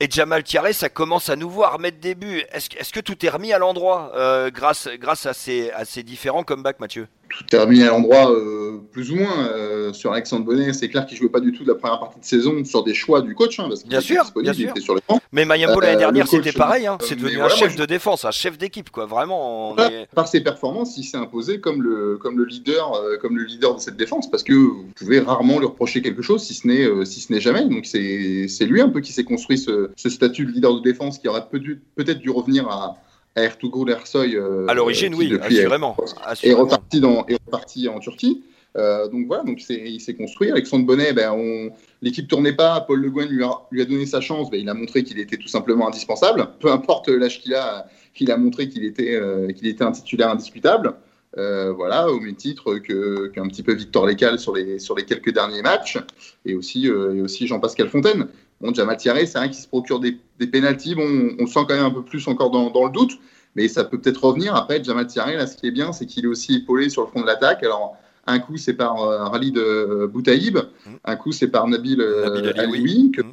Et 0.01 0.09
Jamal 0.11 0.43
Thierry, 0.43 0.73
ça 0.73 0.89
commence 0.89 1.29
à 1.29 1.37
nous 1.37 1.51
voir 1.51 1.79
mettre 1.79 2.01
des 2.01 2.15
buts. 2.15 2.43
Est-ce, 2.53 2.69
est 2.77 2.91
que 2.91 3.01
tout 3.01 3.25
est 3.25 3.29
remis 3.29 3.53
à 3.53 3.59
l'endroit 3.59 4.13
grâce, 4.51 4.87
à 5.27 5.35
ces 5.35 6.03
différents 6.03 6.45
comebacks, 6.45 6.81
Mathieu? 6.81 7.09
Tout 7.33 7.57
remis 7.59 7.83
à 7.83 7.89
l'endroit 7.89 8.31
euh, 8.31 8.79
plus 8.93 9.11
ou 9.11 9.17
moins 9.17 9.47
euh, 9.47 9.93
sur 9.93 10.13
Alexandre 10.13 10.45
Bonnet. 10.45 10.73
C'est 10.73 10.89
clair 10.89 11.07
qu'il 11.07 11.17
jouait 11.17 11.29
pas 11.29 11.41
du 11.41 11.53
tout 11.53 11.65
de 11.65 11.69
la 11.69 11.75
première 11.75 11.99
partie 11.99 12.21
de 12.21 12.25
saison 12.25 12.65
sur 12.65 12.85
des 12.85 12.95
choix 12.95 13.23
du 13.23 13.35
coach, 13.35 13.59
hein, 13.59 13.67
parce 13.69 13.87
bien 13.87 14.01
sûr, 14.01 14.25
bien 14.37 14.53
sûr. 14.53 14.73
Sur 14.79 14.97
Mais 15.33 15.45
Mayambo 15.45 15.81
l'année 15.81 15.97
euh, 15.97 15.99
dernière, 15.99 16.29
c'était 16.29 16.53
pareil. 16.53 16.87
Hein. 16.87 16.99
c'est 17.01 17.17
devenu 17.17 17.41
un 17.41 17.49
chef 17.49 17.77
de 17.77 17.87
défense, 17.87 18.25
un 18.25 18.31
chef 18.31 18.59
d'équipe, 18.59 18.91
quoi. 18.91 19.07
Vraiment. 19.07 19.77
Par 20.15 20.29
ses 20.29 20.41
performances, 20.41 20.97
il 20.97 21.05
s'est 21.05 21.17
imposé 21.17 21.61
comme 21.61 21.83
le 21.83 22.19
comme 22.19 22.39
le 22.39 22.45
leader, 22.45 23.01
comme 23.21 23.37
le 23.37 23.45
leader 23.45 23.77
de 23.77 23.81
cette 23.81 23.97
défense, 23.97 24.31
parce 24.31 24.43
que 24.43 24.53
vous 24.53 24.87
pouvez 24.97 25.21
rarement 25.21 25.59
lui 25.59 25.67
reprocher 25.67 26.03
quelque 26.03 26.23
chose, 26.23 26.43
si 26.43 26.55
ce 26.55 26.67
n'est 26.67 27.05
si 27.05 27.21
ce 27.21 27.33
n'est 27.33 27.41
jamais. 27.41 27.65
Donc 27.65 27.87
c'est 27.87 28.47
c'est 28.49 28.67
lui 28.67 28.81
un 28.81 28.89
peu 28.89 29.01
qui 29.01 29.13
s'est 29.13 29.25
construit 29.25 29.59
ce, 29.59 29.91
ce, 29.97 30.09
statut 30.09 30.45
de 30.45 30.53
leader 30.53 30.75
de 30.75 30.81
défense, 30.81 31.19
qui 31.19 31.29
aurait 31.29 31.47
peut-être 31.51 32.19
dû 32.19 32.31
revenir 32.31 32.69
à 32.69 32.99
Ertugrul 33.37 33.91
Ersoy. 33.91 34.37
Euh, 34.37 34.67
à 34.69 34.75
l'origine, 34.75 35.15
oui, 35.15 35.33
assurément. 35.41 35.97
Est 36.43 36.53
reparti, 36.53 37.01
dans, 37.01 37.27
est 37.27 37.39
reparti 37.47 37.89
en 37.89 37.99
Turquie. 37.99 38.45
Euh, 38.77 39.09
donc 39.09 39.27
voilà, 39.27 39.43
donc 39.45 39.63
il 39.69 40.01
s'est 40.01 40.15
construit. 40.15 40.51
Alexandre 40.51 40.87
Bonnet, 40.87 41.13
ben, 41.13 41.33
on... 41.33 41.71
l'équipe 42.01 42.29
tournait 42.29 42.55
pas. 42.55 42.81
Paul 42.81 43.01
Le 43.01 43.11
Guen 43.11 43.29
lui 43.29 43.45
a, 43.45 43.51
lui 43.71 43.83
a 43.83 43.85
donné 43.85 44.07
sa 44.07 44.21
chance. 44.21 44.51
Ben, 44.51 44.61
il 44.61 44.69
a 44.69 44.75
montré 44.75 45.05
qu'il 45.05 45.19
était 45.19 45.37
tout 45.37 45.49
simplement 45.49 45.89
indispensable. 45.89 46.49
Peu 46.61 46.71
importe 46.71 47.09
l'âge 47.09 47.41
qu'il 47.41 47.55
a, 47.55 47.87
qu'il 48.15 48.31
a 48.31 48.37
montré 48.37 48.69
qu'il 48.69 48.85
était, 48.85 49.15
euh, 49.15 49.53
qu'il 49.53 49.67
était 49.67 49.85
un 49.85 49.93
titulaire 49.93 50.31
indiscutable. 50.31 50.95
Euh, 51.39 51.73
voilà, 51.73 52.11
au 52.11 52.21
même 52.21 52.37
titre 52.37 52.77
qu'un 52.77 53.49
petit 53.49 53.63
peu 53.63 53.73
Victor 53.73 54.07
Lécal 54.07 54.39
sur 54.39 54.55
les, 54.55 54.79
sur 54.79 54.95
les 54.95 55.05
quelques 55.05 55.33
derniers 55.33 55.63
matchs, 55.63 55.99
et 56.45 56.55
aussi, 56.55 56.87
et 56.87 56.91
aussi 57.23 57.47
Jean-Pascal 57.47 57.89
Fontaine. 57.89 58.29
Bon, 58.63 58.73
Jamal 58.73 58.97
Thierry, 58.97 59.27
c'est 59.27 59.39
un 59.39 59.49
qui 59.49 59.61
se 59.61 59.67
procure 59.67 59.99
des, 59.99 60.19
des 60.39 60.47
pénalties. 60.47 60.95
Bon, 60.95 61.35
on 61.39 61.47
sent 61.47 61.61
quand 61.69 61.75
même 61.75 61.85
un 61.85 61.91
peu 61.91 62.03
plus 62.03 62.27
encore 62.29 62.51
dans, 62.51 62.71
dans 62.71 62.85
le 62.85 62.93
doute, 62.93 63.19
mais 63.57 63.67
ça 63.67 63.83
peut 63.83 64.01
peut-être 64.01 64.23
revenir. 64.25 64.55
Après, 64.55 64.83
Jamal 64.83 65.09
Thierry, 65.09 65.35
là, 65.35 65.49
ce 65.49 65.57
qui 65.57 65.67
est 65.67 65.73
bien, 65.73 65.93
c'est 65.93 66.07
qu'il 66.07 66.25
est 66.25 66.29
aussi 66.29 66.55
épaulé 66.55 66.89
sur 66.89 67.03
le 67.03 67.09
front 67.09 67.21
de 67.21 67.27
l'attaque. 67.27 67.65
Alors, 67.65 67.97
un 68.29 68.39
coup, 68.39 68.57
c'est 68.57 68.75
par 68.75 69.03
euh, 69.03 69.25
Rally 69.25 69.51
de 69.51 70.09
Boutaïb, 70.13 70.59
un 71.05 71.17
coup, 71.17 71.33
c'est 71.33 71.49
par 71.49 71.67
Nabil, 71.67 72.01
euh, 72.01 72.53
Alioui, 72.57 73.11
que 73.11 73.23
mm. 73.23 73.33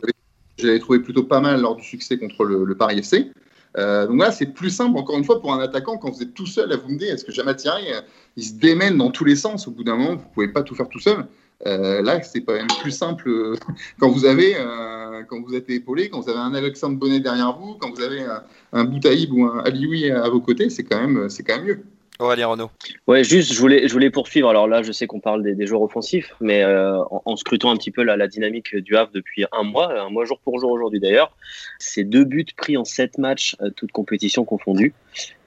j'avais 0.57 0.79
trouvé 0.79 0.97
plutôt 0.97 1.23
pas 1.23 1.41
mal 1.41 1.61
lors 1.61 1.75
du 1.75 1.83
succès 1.83 2.17
contre 2.17 2.43
le, 2.43 2.65
le 2.65 2.75
Paris 2.75 2.97
FC. 2.97 3.31
Euh, 3.77 4.07
donc 4.07 4.15
voilà, 4.15 4.31
c'est 4.31 4.47
plus 4.47 4.71
simple, 4.71 4.97
encore 4.97 5.15
une 5.15 5.25
fois, 5.25 5.39
pour 5.39 5.53
un 5.53 5.59
attaquant, 5.59 5.99
quand 5.99 6.09
vous 6.09 6.23
êtes 6.23 6.33
tout 6.33 6.47
seul 6.47 6.71
à 6.73 6.75
vous 6.75 6.89
mener, 6.89 7.05
est-ce 7.05 7.23
que 7.23 7.31
Jamal 7.31 7.55
Thierry, 7.55 7.83
il 8.35 8.43
se 8.43 8.53
démène 8.53 8.97
dans 8.97 9.11
tous 9.11 9.25
les 9.25 9.35
sens? 9.35 9.67
Au 9.67 9.71
bout 9.71 9.83
d'un 9.83 9.95
moment, 9.95 10.15
vous 10.15 10.23
ne 10.23 10.33
pouvez 10.33 10.47
pas 10.47 10.63
tout 10.63 10.73
faire 10.73 10.89
tout 10.89 10.99
seul. 10.99 11.27
Euh, 11.67 12.01
là, 12.01 12.21
c'est 12.21 12.41
quand 12.43 12.53
même 12.53 12.67
plus 12.81 12.91
simple 12.91 13.29
euh, 13.29 13.55
quand 13.99 14.09
vous 14.09 14.25
avez, 14.25 14.55
euh, 14.57 15.23
quand 15.27 15.41
vous 15.41 15.55
êtes 15.55 15.69
épaulé, 15.69 16.09
quand 16.09 16.21
vous 16.21 16.29
avez 16.29 16.39
un 16.39 16.53
Alexandre 16.53 16.97
Bonnet 16.97 17.19
derrière 17.19 17.57
vous, 17.57 17.75
quand 17.75 17.89
vous 17.93 18.01
avez 18.01 18.21
un, 18.21 18.43
un 18.73 18.83
Boutaïb 18.85 19.33
ou 19.33 19.45
un 19.45 19.59
Alioui 19.59 20.09
à 20.09 20.29
vos 20.29 20.41
côtés, 20.41 20.69
c'est 20.69 20.83
quand 20.83 20.99
même, 20.99 21.29
c'est 21.29 21.43
quand 21.43 21.57
même 21.57 21.65
mieux. 21.65 21.83
Aurélien 22.19 22.47
Renault. 22.47 22.69
Ouais, 23.07 23.23
juste, 23.23 23.53
je 23.53 23.59
voulais, 23.59 23.87
je 23.87 23.93
voulais 23.93 24.09
poursuivre. 24.09 24.49
Alors 24.49 24.67
là, 24.67 24.83
je 24.83 24.91
sais 24.91 25.07
qu'on 25.07 25.21
parle 25.21 25.41
des, 25.41 25.55
des, 25.55 25.65
joueurs 25.65 25.83
offensifs, 25.83 26.35
mais 26.41 26.63
euh, 26.63 26.99
en, 26.99 27.21
en, 27.23 27.35
scrutant 27.37 27.71
un 27.71 27.77
petit 27.77 27.91
peu 27.91 28.03
la, 28.03 28.17
la, 28.17 28.27
dynamique 28.27 28.75
du 28.75 28.97
Havre 28.97 29.11
depuis 29.13 29.45
un 29.53 29.63
mois, 29.63 29.97
un 29.97 30.09
mois 30.09 30.25
jour 30.25 30.37
pour 30.39 30.59
jour 30.59 30.69
aujourd'hui 30.71 30.99
d'ailleurs, 30.99 31.33
c'est 31.79 32.03
deux 32.03 32.25
buts 32.25 32.45
pris 32.57 32.75
en 32.75 32.83
sept 32.83 33.17
matchs, 33.17 33.55
euh, 33.61 33.69
toutes 33.73 33.93
compétitions 33.93 34.43
confondues. 34.43 34.93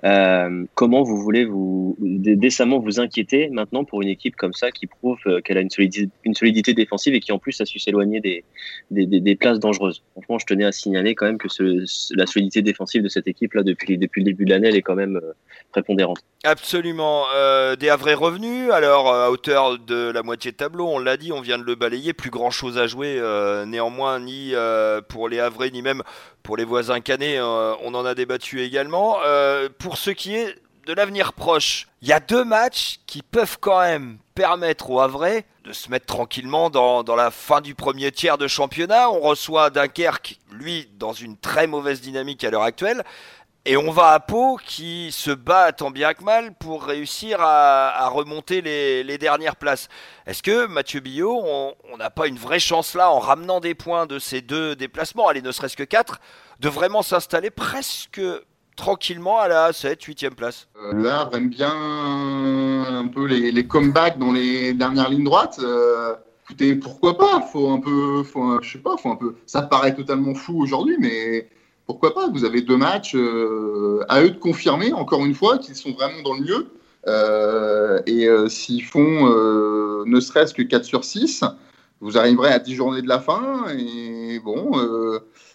Euh, 0.05 0.65
comment 0.75 1.03
vous 1.03 1.17
voulez 1.17 1.45
vous 1.45 1.97
décemment 2.01 2.81
vous 2.81 2.99
inquiéter 2.99 3.49
maintenant 3.51 3.85
pour 3.85 4.03
une 4.03 4.09
équipe 4.09 4.35
comme 4.35 4.53
ça 4.53 4.73
qui 4.73 4.89
prouve 4.89 5.19
euh, 5.27 5.41
qu'elle 5.41 5.59
a 5.59 5.61
une 5.61 5.71
solidité, 5.71 6.75
défensive 6.75 7.15
et 7.15 7.21
qui 7.21 7.31
en 7.31 7.39
plus 7.39 7.61
a 7.61 7.65
su 7.65 7.79
s'éloigner 7.79 8.21
des, 8.21 9.37
places 9.37 9.61
dangereuses? 9.61 10.03
Franchement, 10.15 10.39
je 10.41 10.47
tenais 10.47 10.65
à 10.65 10.73
signaler 10.73 11.15
quand 11.15 11.27
même 11.27 11.39
que 11.39 11.49
la 12.17 12.27
solidité 12.27 12.63
défensive 12.63 13.03
de 13.03 13.09
cette 13.09 13.29
équipe 13.29 13.55
là 13.55 13.63
depuis, 13.63 13.97
depuis 13.97 14.23
le 14.23 14.27
début 14.27 14.45
de 14.45 14.51
l'année 14.51 14.69
elle 14.69 14.77
est 14.77 14.83
quand 14.83 14.97
même 14.97 15.17
euh, 15.17 15.33
prépondérante. 15.71 16.19
Absolument. 16.45 17.27
Des 17.79 17.89
Havrais 17.89 18.15
revenus, 18.15 18.71
alors 18.73 19.15
à 19.15 19.31
hauteur 19.31 19.79
de 19.79 20.11
la 20.11 20.25
moitié 20.25 20.51
de 20.51 20.57
tableau, 20.57 20.89
on 20.89 20.99
l'a 20.99 21.17
dit, 21.17 21.31
on 21.31 21.41
vient 21.41 21.59
de 21.59 21.63
le 21.63 21.77
balayer, 21.77 22.13
plus 22.13 22.31
grand 22.31 22.51
chose 22.51 22.79
à 22.79 22.89
jouer 22.89 23.21
néanmoins 23.67 24.19
ni 24.19 24.53
pour 25.09 25.29
les 25.29 25.39
Havrais 25.39 25.71
ni 25.71 25.83
même 25.83 26.03
pour 26.43 26.57
les 26.57 26.65
voisins 26.65 27.01
canets, 27.01 27.41
on 27.41 27.95
en 27.95 28.05
a 28.05 28.15
débattu 28.15 28.63
également. 28.63 29.19
pour 29.79 29.97
ce 29.97 30.11
qui 30.11 30.35
est 30.35 30.55
de 30.87 30.93
l'avenir 30.93 31.33
proche, 31.33 31.87
il 32.01 32.09
y 32.09 32.13
a 32.13 32.21
deux 32.21 32.45
matchs 32.45 32.99
qui 33.07 33.23
peuvent 33.23 33.59
quand 33.61 33.81
même 33.81 34.19
permettre 34.35 34.91
aux 34.91 35.01
Havrais 35.01 35.45
de 35.65 35.73
se 35.73 35.91
mettre 35.91 36.07
tranquillement 36.07 36.71
dans, 36.71 37.05
la 37.15 37.31
fin 37.31 37.61
du 37.61 37.75
premier 37.75 38.11
tiers 38.11 38.39
de 38.39 38.49
championnat. 38.49 39.11
On 39.11 39.21
reçoit 39.21 39.71
Dunkerque, 39.71 40.39
lui, 40.51 40.89
dans 40.99 41.13
une 41.13 41.37
très 41.37 41.67
mauvaise 41.67 42.01
dynamique 42.01 42.43
à 42.43 42.51
l'heure 42.51 42.63
actuelle. 42.63 43.05
Et 43.65 43.77
on 43.77 43.93
va 43.93 44.09
à 44.09 44.19
Pau 44.19 44.59
qui 44.65 45.13
se 45.13 45.31
bat 45.31 45.71
tant 45.71 45.93
bien 45.93 46.15
que 46.15 46.25
mal 46.25 46.53
pour 46.53 46.83
réussir 46.83 47.39
à, 47.41 48.09
remonter 48.09 48.61
les, 48.61 49.19
dernières 49.19 49.55
places. 49.55 49.89
Est-ce 50.27 50.43
que 50.43 50.67
Mathieu 50.67 50.99
Billot, 50.99 51.41
on 51.45 51.97
n'a 51.97 52.11
pas 52.11 52.27
une 52.27 52.39
vraie 52.39 52.59
chance 52.59 52.95
là 52.95 53.13
en 53.13 53.21
ramenant 53.21 53.61
des 53.61 53.77
points 53.77 54.07
de 54.07 54.19
ces 54.19 54.41
deux 54.41 54.75
déplacements, 54.75 55.29
allez 55.29 55.43
ne 55.43 55.53
serait-ce 55.53 55.77
que 55.77 55.85
quatre, 55.85 56.21
de 56.59 56.69
vraiment 56.69 57.03
s'installer 57.03 57.51
presque 57.51 58.21
tranquillement 58.75 59.39
à 59.39 59.47
la 59.47 59.73
7, 59.73 60.03
8e 60.03 60.31
place? 60.31 60.67
Euh, 60.83 61.01
Là, 61.01 61.31
j'aime 61.33 61.49
bien 61.49 61.73
un 61.73 63.07
peu 63.07 63.27
les, 63.27 63.67
comebacks 63.69 64.19
dans 64.19 64.33
les 64.33 64.73
dernières 64.75 65.09
lignes 65.09 65.25
droites. 65.25 65.61
Euh, 65.63 66.17
écoutez, 66.45 66.75
pourquoi 66.75 67.17
pas? 67.17 67.41
Faut 67.53 67.71
un 67.71 67.79
peu, 67.79 68.25
je 68.61 68.73
sais 68.73 68.79
pas, 68.79 68.97
faut 68.97 69.13
un 69.13 69.17
peu. 69.17 69.37
Ça 69.47 69.63
paraît 69.63 69.95
totalement 69.95 70.35
fou 70.35 70.61
aujourd'hui, 70.61 70.97
mais 70.99 71.49
pourquoi 71.87 72.15
pas 72.15 72.29
Vous 72.29 72.45
avez 72.45 72.63
deux 72.63 72.77
matchs 72.77 73.15
euh, 73.15 74.05
à 74.09 74.23
eux 74.23 74.31
de 74.31 74.39
confirmer, 74.39 74.93
encore 74.93 75.25
une 75.25 75.35
fois, 75.35 75.59
qu'ils 75.59 75.75
sont 75.75 75.93
vraiment 75.93 76.23
dans 76.23 76.35
le 76.35 76.41
mieux. 76.41 76.67
Euh, 77.09 78.01
et 78.07 78.29
euh, 78.29 78.49
s'ils 78.49 78.85
font 78.85 79.27
ne 80.05 80.21
serait-ce 80.21 80.55
que 80.55 80.63
4 80.63 80.85
sur 80.85 81.05
6, 81.05 81.45
vous 82.01 82.19
arriverez 82.19 82.51
à 82.51 82.59
10 82.59 82.75
journées 82.75 83.03
de 83.03 83.09
la 83.09 83.21
fin. 83.21 83.67
Et 83.77 84.41
bon, 84.41 84.73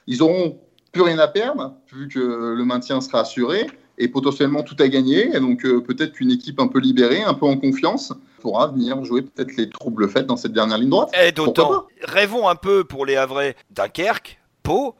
ils 0.07 0.21
auront 0.21 0.59
plus 0.91 1.01
rien 1.01 1.19
à 1.19 1.27
perdre, 1.27 1.73
vu 1.93 2.07
que 2.07 2.19
le 2.19 2.65
maintien 2.65 3.01
sera 3.01 3.21
assuré 3.21 3.67
et 3.99 4.07
potentiellement 4.07 4.63
tout 4.63 4.75
à 4.79 4.87
gagner. 4.87 5.35
Et 5.35 5.39
donc 5.39 5.63
peut-être 5.63 6.13
qu'une 6.13 6.31
équipe 6.31 6.59
un 6.59 6.67
peu 6.67 6.79
libérée, 6.79 7.23
un 7.23 7.33
peu 7.33 7.45
en 7.45 7.57
confiance, 7.57 8.13
pourra 8.41 8.67
venir 8.67 9.03
jouer 9.03 9.21
peut-être 9.21 9.55
les 9.57 9.69
troubles 9.69 10.07
faits 10.09 10.25
dans 10.25 10.37
cette 10.37 10.53
dernière 10.53 10.77
ligne 10.77 10.89
droite. 10.89 11.11
Et 11.21 11.31
d'autant, 11.31 11.85
rêvons 12.01 12.47
un 12.47 12.55
peu 12.55 12.83
pour 12.83 13.05
les 13.05 13.15
Havrais 13.15 13.55
Dunkerque, 13.71 14.39
Pau, 14.63 14.95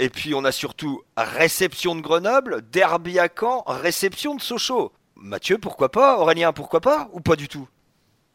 et 0.00 0.08
puis 0.08 0.34
on 0.34 0.44
a 0.44 0.50
surtout 0.52 1.02
réception 1.16 1.94
de 1.94 2.00
Grenoble, 2.00 2.62
derby 2.72 3.18
à 3.18 3.28
Caen, 3.28 3.62
réception 3.66 4.34
de 4.34 4.40
Sochaux. 4.40 4.92
Mathieu, 5.14 5.58
pourquoi 5.58 5.90
pas? 5.90 6.18
Aurélien, 6.18 6.54
pourquoi 6.54 6.80
pas? 6.80 7.10
Ou 7.12 7.20
pas 7.20 7.36
du 7.36 7.48
tout? 7.48 7.68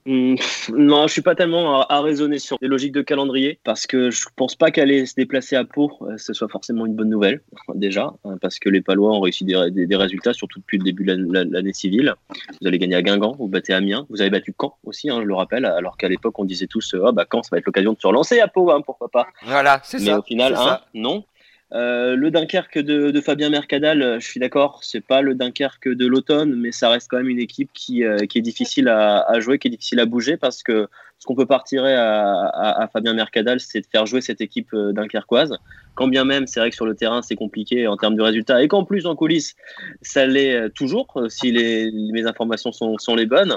Hmm, 0.06 0.36
non, 0.72 1.08
je 1.08 1.14
suis 1.14 1.24
pas 1.24 1.34
tellement 1.34 1.82
à, 1.82 2.02
raisonner 2.02 2.38
sur 2.38 2.60
les 2.62 2.68
logiques 2.68 2.92
de 2.92 3.02
calendrier 3.02 3.58
parce 3.64 3.88
que 3.88 4.12
je 4.12 4.28
pense 4.36 4.56
pas 4.56 4.70
qu'aller 4.70 5.08
se 5.08 5.16
déplacer 5.16 5.56
à 5.56 5.64
Pau, 5.64 5.92
euh, 6.04 6.16
ce 6.20 6.32
soit 6.34 6.48
forcément 6.48 6.86
une 6.86 6.94
bonne 6.94 7.10
nouvelle 7.10 7.42
déjà 7.74 8.14
hein, 8.24 8.38
parce 8.40 8.60
que 8.60 8.70
les 8.70 8.82
Palois 8.82 9.14
ont 9.14 9.22
réussi 9.22 9.46
des, 9.46 9.96
résultats 9.96 10.34
surtout 10.34 10.60
depuis 10.60 10.78
le 10.78 10.84
début 10.84 11.06
de 11.06 11.52
l'année 11.52 11.74
civile. 11.74 12.14
Vous 12.62 12.68
allez 12.68 12.78
gagner 12.78 12.98
à 12.98 13.02
Guingamp, 13.02 13.36
vous 13.40 13.48
battez 13.48 13.74
Amiens, 13.74 14.06
vous 14.12 14.22
avez 14.22 14.30
battu 14.30 14.54
Caen 14.62 14.78
aussi, 14.84 15.10
hein, 15.10 15.22
je 15.24 15.26
le 15.26 15.34
rappelle, 15.34 15.66
alors 15.66 15.98
qu'à 15.98 16.08
l'époque 16.08 16.38
on 16.38 16.46
disait 16.46 16.68
tous 16.68 16.96
ah 17.04 17.12
bah 17.12 17.26
Caen 17.32 17.42
ça 17.42 17.50
va 17.54 17.58
être 17.58 17.66
l'occasion 17.66 17.94
de 17.94 18.00
se 18.00 18.06
relancer 18.06 18.40
à 18.40 18.48
Pau, 18.48 18.70
hein, 18.70 18.82
pourquoi 18.86 19.10
pas? 19.10 19.26
Voilà, 19.44 19.82
c'est 19.84 19.98
ça. 19.98 20.06
Mais 20.06 20.18
au 20.20 20.22
final, 20.22 20.56
non. 20.94 21.26
Euh, 21.74 22.16
le 22.16 22.30
Dunkerque 22.30 22.78
de, 22.78 23.20
Fabien 23.22 23.50
Mercadal, 23.50 24.02
euh, 24.02 24.20
je 24.20 24.28
suis 24.28 24.40
d'accord, 24.40 24.84
c'est 24.84 25.02
pas 25.02 25.22
le 25.22 25.34
Dunkerque 25.34 25.90
de 25.90 26.06
l'automne, 26.06 26.56
mais 26.56 26.72
ça 26.72 26.90
reste 26.90 27.08
quand 27.10 27.18
même 27.18 27.30
une 27.30 27.40
équipe 27.40 27.72
qui, 27.74 28.04
euh, 28.04 28.18
est 28.18 28.42
difficile 28.42 28.88
à, 28.88 29.40
jouer, 29.40 29.58
qui 29.58 29.68
est 29.68 29.72
difficile 29.72 30.00
à 30.00 30.06
bouger 30.06 30.38
parce 30.38 30.62
que 30.62 30.88
ce 31.20 31.26
qu'on 31.26 31.36
peut 31.36 31.46
partir 31.46 31.84
à, 31.86 32.88
Fabien 32.92 33.14
Mercadal, 33.14 33.60
c'est 33.60 33.82
de 33.82 33.88
faire 33.88 34.06
jouer 34.06 34.22
cette 34.22 34.42
équipe 34.42 34.76
dunkerquoise. 34.76 35.58
Quand 35.96 36.08
bien 36.08 36.26
même, 36.26 36.46
c'est 36.46 36.60
vrai 36.60 36.70
que 36.70 36.76
sur 36.76 36.86
le 36.86 36.94
terrain, 36.94 37.22
c'est 37.22 37.36
compliqué 37.36 37.88
en 37.88 37.96
termes 37.96 38.16
de 38.16 38.22
résultats 38.22 38.62
et 38.62 38.68
qu'en 38.68 38.84
plus 38.84 39.06
en 39.06 39.16
coulisses, 39.16 39.56
ça 40.02 40.26
l'est 40.26 40.70
toujours 40.72 41.08
si 41.30 41.52
mes 41.52 42.26
informations 42.28 42.72
sont, 42.72 43.16
les 43.16 43.26
bonnes 43.26 43.56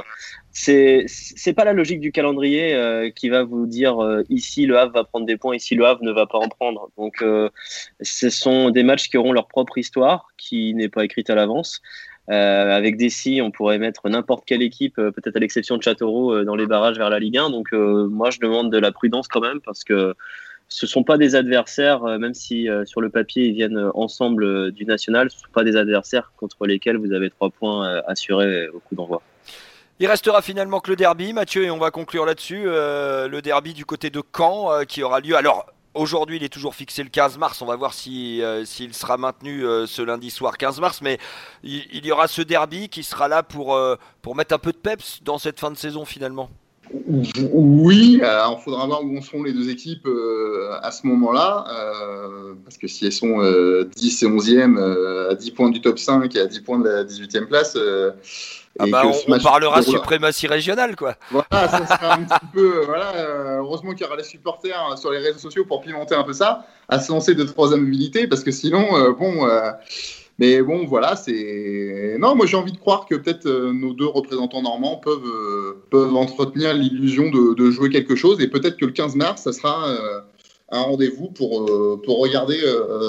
c'est 0.58 1.04
c'est 1.06 1.52
pas 1.52 1.64
la 1.64 1.72
logique 1.72 2.00
du 2.00 2.10
calendrier 2.10 2.74
euh, 2.74 3.10
qui 3.10 3.28
va 3.28 3.44
vous 3.44 3.66
dire 3.66 4.02
euh, 4.02 4.22
ici 4.28 4.66
le 4.66 4.78
Havre 4.78 4.92
va 4.92 5.04
prendre 5.04 5.26
des 5.26 5.36
points, 5.36 5.54
ici 5.54 5.74
le 5.74 5.86
Havre 5.86 6.02
ne 6.02 6.10
va 6.10 6.26
pas 6.26 6.38
en 6.38 6.48
prendre. 6.48 6.90
Donc 6.96 7.22
euh, 7.22 7.48
ce 8.00 8.28
sont 8.28 8.70
des 8.70 8.82
matchs 8.82 9.08
qui 9.08 9.16
auront 9.16 9.32
leur 9.32 9.46
propre 9.46 9.78
histoire, 9.78 10.28
qui 10.36 10.74
n'est 10.74 10.88
pas 10.88 11.04
écrite 11.04 11.30
à 11.30 11.34
l'avance. 11.34 11.80
Avec 12.28 12.96
des 12.96 13.08
si, 13.08 13.40
on 13.42 13.50
pourrait 13.50 13.78
mettre 13.78 14.08
n'importe 14.08 14.44
quelle 14.44 14.62
équipe, 14.62 14.96
peut-être 14.96 15.36
à 15.36 15.38
l'exception 15.38 15.76
de 15.76 15.82
Châteauroux, 15.82 16.44
dans 16.44 16.56
les 16.56 16.66
barrages 16.66 16.98
vers 16.98 17.10
la 17.10 17.18
Ligue 17.18 17.38
1. 17.38 17.50
Donc 17.50 17.72
moi 17.72 18.30
je 18.30 18.38
demande 18.38 18.70
de 18.70 18.78
la 18.78 18.92
prudence 18.92 19.28
quand 19.28 19.40
même 19.40 19.60
parce 19.60 19.82
que 19.84 20.14
ce 20.68 20.86
sont 20.86 21.04
pas 21.04 21.16
des 21.16 21.34
adversaires, 21.34 22.02
même 22.18 22.34
si 22.34 22.68
sur 22.84 23.00
le 23.00 23.08
papier 23.08 23.46
ils 23.46 23.54
viennent 23.54 23.90
ensemble 23.94 24.72
du 24.72 24.84
national, 24.84 25.30
ce 25.30 25.38
sont 25.38 25.52
pas 25.52 25.64
des 25.64 25.76
adversaires 25.76 26.32
contre 26.36 26.66
lesquels 26.66 26.98
vous 26.98 27.12
avez 27.12 27.30
trois 27.30 27.50
points 27.50 28.02
assurés 28.06 28.68
au 28.68 28.80
coup 28.80 28.94
d'envoi. 28.94 29.22
Il 30.00 30.06
restera 30.06 30.42
finalement 30.42 30.78
que 30.78 30.90
le 30.90 30.96
derby, 30.96 31.32
Mathieu, 31.32 31.64
et 31.64 31.70
on 31.70 31.78
va 31.78 31.90
conclure 31.90 32.24
là-dessus. 32.24 32.62
Euh, 32.66 33.26
le 33.26 33.42
derby 33.42 33.74
du 33.74 33.84
côté 33.84 34.10
de 34.10 34.22
Caen 34.36 34.70
euh, 34.70 34.84
qui 34.84 35.02
aura 35.02 35.18
lieu. 35.18 35.34
Alors, 35.34 35.66
aujourd'hui, 35.98 36.36
il 36.36 36.44
est 36.44 36.48
toujours 36.48 36.74
fixé 36.74 37.02
le 37.02 37.08
15 37.08 37.38
mars. 37.38 37.60
On 37.62 37.66
va 37.66 37.76
voir 37.76 37.92
si, 37.92 38.42
euh, 38.42 38.64
s'il 38.64 38.94
sera 38.94 39.16
maintenu 39.16 39.62
ce 39.86 40.02
lundi 40.02 40.30
soir 40.30 40.56
15 40.56 40.80
mars. 40.80 41.00
Mais 41.02 41.18
il, 41.62 42.04
y 42.04 42.12
aura 42.12 42.28
ce 42.28 42.42
derby 42.42 42.88
qui 42.88 43.02
sera 43.02 43.28
là 43.28 43.42
pour, 43.42 43.78
pour 44.22 44.36
mettre 44.36 44.54
un 44.54 44.58
peu 44.58 44.72
de 44.72 44.76
peps 44.78 45.20
dans 45.24 45.38
cette 45.38 45.60
fin 45.60 45.70
de 45.70 45.76
saison 45.76 46.04
finalement. 46.04 46.50
Oui, 47.52 48.20
il 48.22 48.56
faudra 48.64 48.86
voir 48.86 49.04
où 49.04 49.20
seront 49.20 49.42
les 49.42 49.52
deux 49.52 49.68
équipes 49.68 50.08
à 50.80 50.90
ce 50.90 51.06
moment-là, 51.06 51.66
parce 52.64 52.78
que 52.78 52.88
si 52.88 53.04
elles 53.04 53.12
sont 53.12 53.38
10 53.94 54.22
et 54.22 54.26
11e, 54.26 55.30
à 55.30 55.34
10 55.34 55.50
points 55.50 55.70
du 55.70 55.82
top 55.82 55.98
5 55.98 56.34
et 56.34 56.40
à 56.40 56.46
10 56.46 56.60
points 56.60 56.78
de 56.78 56.88
la 56.88 57.04
18e 57.04 57.46
place, 57.46 57.76
ah 58.78 58.86
bah, 58.88 59.02
on, 59.06 59.38
parlera 59.40 59.82
suprématie 59.82 60.46
régionale, 60.46 60.94
quoi. 60.94 61.16
Voilà, 61.30 61.68
ça 61.68 61.86
sera 61.86 62.14
un 62.14 62.24
petit 62.24 62.46
peu. 62.52 62.84
Voilà, 62.86 63.14
euh, 63.16 63.58
heureusement 63.58 63.92
qu'il 63.92 64.02
y 64.02 64.04
aura 64.04 64.16
les 64.16 64.22
supporters 64.22 64.92
euh, 64.92 64.96
sur 64.96 65.10
les 65.10 65.18
réseaux 65.18 65.38
sociaux 65.38 65.64
pour 65.64 65.80
pimenter 65.80 66.14
un 66.14 66.22
peu 66.22 66.32
ça, 66.32 66.64
à 66.88 67.00
se 67.00 67.10
lancer 67.10 67.34
de 67.34 67.42
troisième 67.42 67.82
mobilité, 67.82 68.28
parce 68.28 68.44
que 68.44 68.52
sinon, 68.52 68.96
euh, 68.96 69.12
bon. 69.12 69.48
mais 70.38 70.62
bon, 70.62 70.86
voilà, 70.86 71.16
c'est. 71.16 72.16
Non, 72.20 72.36
moi 72.36 72.46
j'ai 72.46 72.56
envie 72.56 72.72
de 72.72 72.78
croire 72.78 73.06
que 73.06 73.16
peut-être 73.16 73.48
nos 73.48 73.94
deux 73.94 74.06
représentants 74.06 74.62
normands 74.62 74.96
peuvent, 74.96 75.76
peuvent 75.90 76.14
entretenir 76.14 76.72
l'illusion 76.74 77.30
de, 77.30 77.70
jouer 77.70 77.90
quelque 77.90 78.14
chose, 78.14 78.40
et 78.40 78.46
peut-être 78.46 78.76
que 78.76 78.86
le 78.86 78.92
15 78.92 79.16
mars, 79.16 79.42
ça 79.42 79.52
sera 79.52 79.88
un 80.70 80.82
rendez-vous 80.82 81.30
pour, 81.30 81.66
pour 82.04 82.20
regarder 82.20 82.60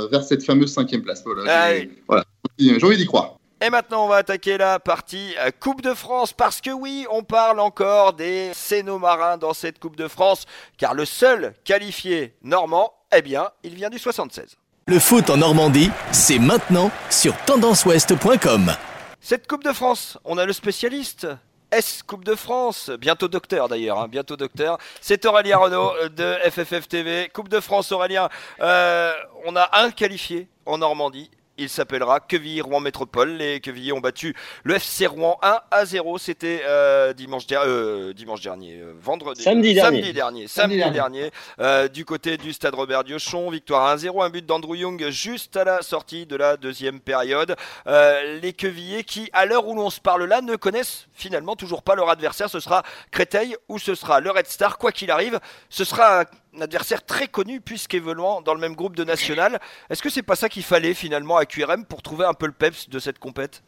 vers 0.09 0.23
cette 0.23 0.43
fameuse 0.43 0.73
cinquième 0.73 1.03
place. 1.03 1.23
Voilà, 1.23 2.23
j'ai 2.57 2.83
envie 2.83 2.97
d'y 2.97 3.05
croire. 3.05 3.38
Et 3.61 3.69
maintenant, 3.69 4.05
on 4.05 4.07
va 4.07 4.15
attaquer 4.15 4.57
la 4.57 4.79
partie 4.79 5.35
euh, 5.37 5.51
Coupe 5.59 5.81
de 5.81 5.93
France 5.93 6.31
parce 6.31 6.61
que 6.61 6.69
oui, 6.69 7.05
on 7.11 7.23
parle 7.23 7.59
encore 7.59 8.13
des 8.13 8.51
Cénomarins 8.53 9.37
dans 9.37 9.53
cette 9.53 9.79
Coupe 9.79 9.97
de 9.97 10.07
France 10.07 10.45
car 10.77 10.93
le 10.93 11.03
seul 11.03 11.53
qualifié 11.65 12.33
normand, 12.41 12.93
eh 13.13 13.21
bien, 13.21 13.49
il 13.63 13.75
vient 13.75 13.89
du 13.89 13.99
76. 13.99 14.55
Le 14.87 14.97
foot 14.97 15.29
en 15.29 15.35
Normandie, 15.35 15.91
c'est 16.13 16.39
maintenant 16.39 16.89
sur 17.09 17.35
tendanceouest.com. 17.43 18.71
Cette 19.19 19.45
Coupe 19.45 19.65
de 19.65 19.73
France, 19.73 20.17
on 20.23 20.37
a 20.37 20.45
le 20.45 20.53
spécialiste. 20.53 21.27
S 21.69 22.01
Coupe 22.01 22.23
de 22.23 22.35
France, 22.35 22.89
bientôt 22.97 23.27
docteur 23.27 23.67
d'ailleurs, 23.67 23.99
hein, 23.99 24.07
bientôt 24.07 24.37
docteur. 24.37 24.77
C'est 25.01 25.25
Aurélien 25.25 25.57
Renault 25.57 25.91
de 26.15 26.37
FFF 26.49 26.87
TV. 26.87 27.29
Coupe 27.33 27.49
de 27.49 27.59
France, 27.59 27.91
Aurélien. 27.91 28.29
Euh, 28.61 29.13
on 29.45 29.57
a 29.57 29.69
un 29.81 29.91
qualifié 29.91 30.47
en 30.65 30.77
Normandie, 30.77 31.29
il 31.59 31.69
s'appellera 31.69 32.19
Quevilly 32.19 32.61
Rouen 32.61 32.79
Métropole. 32.79 33.33
Les 33.33 33.59
Quevilly 33.59 33.91
ont 33.91 33.99
battu 33.99 34.35
le 34.63 34.75
FC 34.75 35.05
Rouen 35.07 35.37
1 35.41 35.59
à 35.71 35.85
0. 35.85 36.17
C'était 36.17 36.61
euh, 36.65 37.13
dimanche, 37.13 37.43
euh, 37.51 38.13
dimanche, 38.13 38.41
dernier, 38.41 38.77
euh, 38.77 38.93
vendredi, 38.99 39.43
samedi 39.43 39.73
dernier, 40.13 40.47
samedi 40.47 40.77
dernier, 40.91 41.31
du 41.93 42.05
côté 42.05 42.37
du 42.37 42.53
Stade 42.53 42.75
Robert 42.75 43.03
Diochon. 43.03 43.49
Victoire 43.49 43.95
1-0, 43.95 44.23
un 44.23 44.29
but 44.29 44.45
d'Andrew 44.45 44.75
Young 44.75 45.09
juste 45.09 45.57
à 45.57 45.63
la 45.63 45.81
sortie 45.81 46.25
de 46.25 46.35
la 46.35 46.57
deuxième 46.57 46.99
période. 46.99 47.55
les 47.85 48.53
Quevillers 48.53 49.03
qui, 49.03 49.29
à 49.33 49.45
l'heure 49.45 49.67
où 49.67 49.75
l'on 49.75 49.89
se 49.89 49.99
parle 49.99 50.23
là, 50.25 50.41
ne 50.41 50.55
connaissent 50.55 51.07
finalement 51.13 51.55
toujours 51.55 51.83
pas 51.83 51.95
leur 51.95 52.09
adversaire. 52.09 52.49
Ce 52.49 52.59
sera 52.59 52.83
Créteil 53.11 53.55
ou 53.67 53.79
ce 53.79 53.95
sera 53.95 54.19
le 54.19 54.31
Red 54.31 54.47
Star. 54.47 54.77
Quoi 54.77 54.91
qu'il 54.91 55.11
arrive, 55.11 55.39
ce 55.69 55.83
sera 55.83 56.21
un 56.21 56.25
un 56.55 56.61
adversaire 56.61 57.05
très 57.05 57.27
connu 57.27 57.61
puisqu'évoluant 57.61 58.41
dans 58.41 58.53
le 58.53 58.59
même 58.59 58.75
groupe 58.75 58.95
de 58.95 59.03
national. 59.03 59.59
Est-ce 59.89 60.01
que 60.01 60.09
c'est 60.09 60.23
pas 60.23 60.35
ça 60.35 60.49
qu'il 60.49 60.63
fallait 60.63 60.93
finalement 60.93 61.37
à 61.37 61.45
QRM 61.45 61.85
pour 61.85 62.01
trouver 62.01 62.25
un 62.25 62.33
peu 62.33 62.45
le 62.45 62.53
peps 62.53 62.89
de 62.89 62.99
cette 62.99 63.19
compète? 63.19 63.63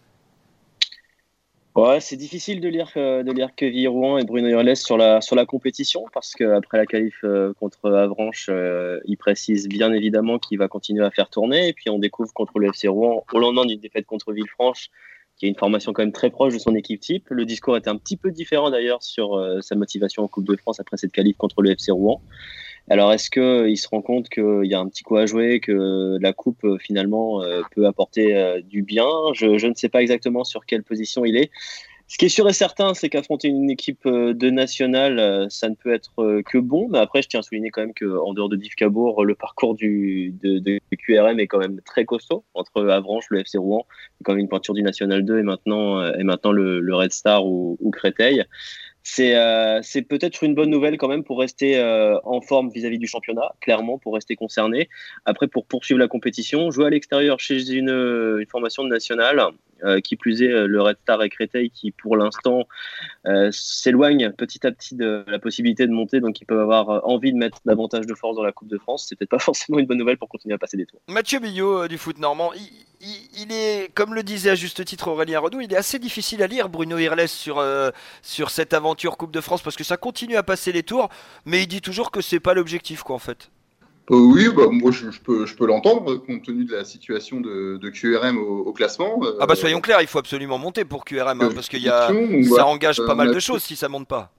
Ouais, 1.74 2.02
c'est 2.02 2.18
difficile 2.18 2.60
de 2.60 2.68
lire 2.68 2.92
euh, 2.98 3.24
de 3.24 3.32
lire 3.32 3.56
que 3.56 3.88
Rouen 3.88 4.18
et 4.18 4.26
Bruno 4.26 4.50
Hurles 4.50 4.76
sur 4.76 4.98
la 4.98 5.22
sur 5.22 5.38
la 5.38 5.46
compétition 5.46 6.04
parce 6.14 6.34
qu'après 6.34 6.78
la 6.78 6.86
qualif 6.86 7.16
euh, 7.24 7.54
contre 7.54 7.90
Avranches, 7.90 8.48
euh, 8.50 9.00
il 9.06 9.16
précise 9.16 9.70
bien 9.70 9.94
évidemment 9.94 10.38
qu'il 10.38 10.58
va 10.58 10.68
continuer 10.68 11.06
à 11.06 11.12
faire 11.12 11.30
tourner 11.30 11.70
et 11.70 11.74
puis 11.74 11.90
on 11.90 11.98
découvre 11.98 12.34
contre 12.34 12.60
le 12.60 12.68
FC 12.68 12.90
Rouen 12.90 13.24
au 13.32 13.40
lendemain 13.40 13.66
d'une 13.66 13.80
défaite 13.80 14.06
contre 14.06 14.34
Villefranche 14.34 14.90
qui 15.38 15.46
a 15.46 15.48
une 15.48 15.56
formation 15.56 15.94
quand 15.94 16.02
même 16.02 16.12
très 16.12 16.30
proche 16.30 16.54
de 16.54 16.60
son 16.60 16.76
équipe 16.76 17.00
type. 17.00 17.28
Le 17.30 17.46
discours 17.46 17.78
était 17.78 17.90
un 17.90 17.96
petit 17.96 18.18
peu 18.18 18.32
différent 18.32 18.70
d'ailleurs 18.70 19.02
sur 19.02 19.42
sa 19.62 19.76
motivation 19.76 20.24
en 20.24 20.28
Coupe 20.28 20.46
de 20.46 20.58
France 20.58 20.82
après 20.82 20.98
cette 20.98 21.14
qualif 21.14 21.38
contre 21.38 21.62
le 21.62 21.72
FC 21.72 21.92
Rouen. 21.92 22.22
Alors, 22.90 23.14
est-ce 23.14 23.30
qu'il 23.30 23.78
se 23.78 23.88
rend 23.88 24.02
compte 24.02 24.30
qu'il 24.30 24.66
y 24.66 24.74
a 24.74 24.80
un 24.80 24.88
petit 24.88 25.04
coup 25.04 25.18
à 25.18 25.26
jouer, 25.26 25.60
que 25.60 26.18
la 26.20 26.34
coupe 26.34 26.64
euh, 26.64 26.78
finalement 26.78 27.42
euh, 27.42 27.62
peut 27.76 27.86
apporter 27.86 28.36
euh, 28.36 28.62
du 28.62 28.82
bien? 28.82 29.08
Je, 29.34 29.66
ne 29.66 29.74
sais 29.76 29.90
pas 29.90 30.02
exactement 30.02 30.44
sur 30.44 30.66
quelle 30.66 30.84
position 30.84 31.24
il 31.24 31.38
est. 31.38 31.52
Ce 32.08 32.18
qui 32.18 32.26
est 32.26 32.30
sûr 32.30 32.50
et 32.50 32.54
certain, 32.54 32.94
c'est 32.94 33.08
qu'affronter 33.08 33.48
une 33.48 33.70
équipe 33.70 34.06
de 34.06 34.50
nationale, 34.50 35.48
ça 35.50 35.70
ne 35.70 35.76
peut 35.76 35.94
être 35.94 36.42
que 36.46 36.58
bon. 36.58 36.90
Mais 36.90 36.98
après, 36.98 37.22
je 37.22 37.30
tiens 37.30 37.40
à 37.40 37.44
souligner 37.44 37.70
quand 37.70 37.80
même 37.80 37.94
qu'en 37.94 38.34
dehors 38.34 38.50
de 38.50 38.58
Div 38.58 38.74
Cabourg, 38.76 39.24
le 39.24 39.34
parcours 39.34 39.76
du, 39.76 40.36
de, 40.44 40.80
QRM 40.98 41.40
est 41.40 41.48
quand 41.48 41.60
même 41.60 41.80
très 41.86 42.04
costaud. 42.04 42.44
Entre 42.54 42.86
Avranches, 42.90 43.28
le 43.30 43.40
FC 43.40 43.58
Rouen, 43.58 43.86
quand 44.26 44.34
même 44.34 44.42
une 44.42 44.50
pointure 44.50 44.74
du 44.74 44.84
National 44.84 45.24
2 45.24 45.40
et 45.40 45.44
maintenant, 45.44 46.02
le, 46.52 46.94
Red 46.94 47.14
Star 47.14 47.46
ou 47.46 47.78
Créteil 47.94 48.44
c'est 49.04 49.36
euh, 49.36 49.80
c'est 49.82 50.04
peut-être 50.04 50.44
une 50.44 50.54
bonne 50.54 50.70
nouvelle 50.70 50.98
quand 50.98 51.08
même 51.08 51.24
pour 51.24 51.40
rester 51.40 51.78
euh, 51.78 52.20
en 52.24 52.42
forme 52.42 52.70
vis-à-vis 52.70 53.00
du 53.00 53.08
championnat, 53.08 53.54
clairement, 53.60 53.98
pour 53.98 54.14
rester 54.14 54.36
concerné. 54.36 54.90
Après, 55.26 55.48
pour 55.48 55.66
poursuivre 55.66 56.00
la 56.00 56.08
compétition, 56.08 56.70
jouer 56.72 56.88
à 56.88 56.90
l'extérieur 56.90 57.40
chez 57.40 57.72
une, 57.72 58.46
formation 58.50 58.84
nationale, 58.84 59.42
qui 60.04 60.16
plus 60.16 60.42
est 60.44 60.68
le 60.68 60.82
Red 60.82 60.98
Star 61.02 61.22
et 61.24 61.30
Créteil 61.30 61.70
qui 61.70 61.92
pour 61.92 62.18
l'instant 62.18 62.68
s'éloignent 63.52 64.32
petit 64.32 64.66
à 64.66 64.72
petit 64.72 64.96
de 64.96 65.24
la 65.28 65.40
possibilité 65.40 65.88
de 65.88 65.92
monter, 65.92 66.20
donc 66.20 66.40
ils 66.42 66.46
peuvent 66.46 66.60
avoir 66.60 67.08
envie 67.08 67.34
de 67.34 67.38
mettre 67.38 67.60
davantage 67.66 68.06
de 68.06 68.14
force 68.14 68.36
dans 68.36 68.44
la 68.44 68.52
Coupe 68.52 68.68
de 68.68 68.78
France. 68.78 69.06
C'est 69.08 69.16
peut-être 69.16 69.30
pas 69.30 69.40
forcément 69.40 69.80
une 69.80 69.86
bonne 69.86 69.98
nouvelle 69.98 70.18
pour 70.18 70.30
continuer 70.30 70.56
à 70.56 70.58
passer 70.58 70.78
des 70.78 70.86
tours. 70.86 71.02
Mathieu 71.08 71.40
Billot 71.40 71.88
du 71.88 71.98
foot 71.98 72.18
normand, 72.20 72.52
il 73.02 73.52
est, 73.52 73.92
comme 73.94 74.14
le 74.14 74.24
disait 74.24 74.52
à 74.52 74.56
juste 74.56 74.84
titre 74.86 75.08
Aurélien 75.08 75.40
Renaud, 75.40 75.62
il 75.62 75.74
est 75.74 75.78
assez 75.78 76.00
difficile 76.00 76.44
à 76.44 76.48
lire 76.48 76.70
Bruno 76.70 76.98
Irles 76.98 77.28
sur, 77.28 77.60
euh, 77.60 77.90
sur 78.22 78.50
cette 78.50 78.74
aventure 78.74 79.18
Coupe 79.18 79.32
de 79.32 79.42
France 79.42 79.62
parce 79.62 79.76
que 79.76 79.84
ça 79.84 79.98
continue 79.98 80.36
à 80.36 80.44
passer 80.44 80.72
les 80.72 80.84
tours, 80.84 81.10
mais 81.46 81.64
il 81.64 81.68
dit 81.68 81.82
toujours 81.82 82.12
que 82.12 82.22
c'est 82.22 82.40
pas 82.40 82.54
l'objectif 82.54 83.04
quoi 83.04 83.16
en 83.16 83.20
fait. 83.20 83.50
Oui, 84.10 84.48
bah, 84.56 84.64
moi 84.70 84.92
je, 84.92 85.08
peux, 85.24 85.46
je 85.46 85.56
peux 85.56 85.66
l'entendre 85.66 86.16
compte 86.16 86.44
tenu 86.44 86.66
de 86.66 86.74
la 86.74 86.84
situation 86.84 87.40
de, 87.40 87.90
QRM 87.90 88.38
au, 88.38 88.74
classement. 88.74 89.20
ah 89.40 89.46
bah 89.46 89.56
soyons 89.56 89.80
clairs, 89.80 90.02
il 90.02 90.08
faut 90.08 90.20
absolument 90.20 90.58
monter 90.58 90.86
pour 90.86 91.06
QRM 91.06 91.42
hein, 91.42 91.50
parce 91.54 91.70
que 91.70 91.78
y 91.78 91.90
a, 91.90 92.12
ça 92.56 92.66
engage 92.66 92.98
pas 93.06 93.16
mal 93.16 93.34
de 93.34 93.40
choses 93.40 93.64
si 93.64 93.76
ça 93.76 93.88
monte 93.88 94.08
pas. 94.08 94.32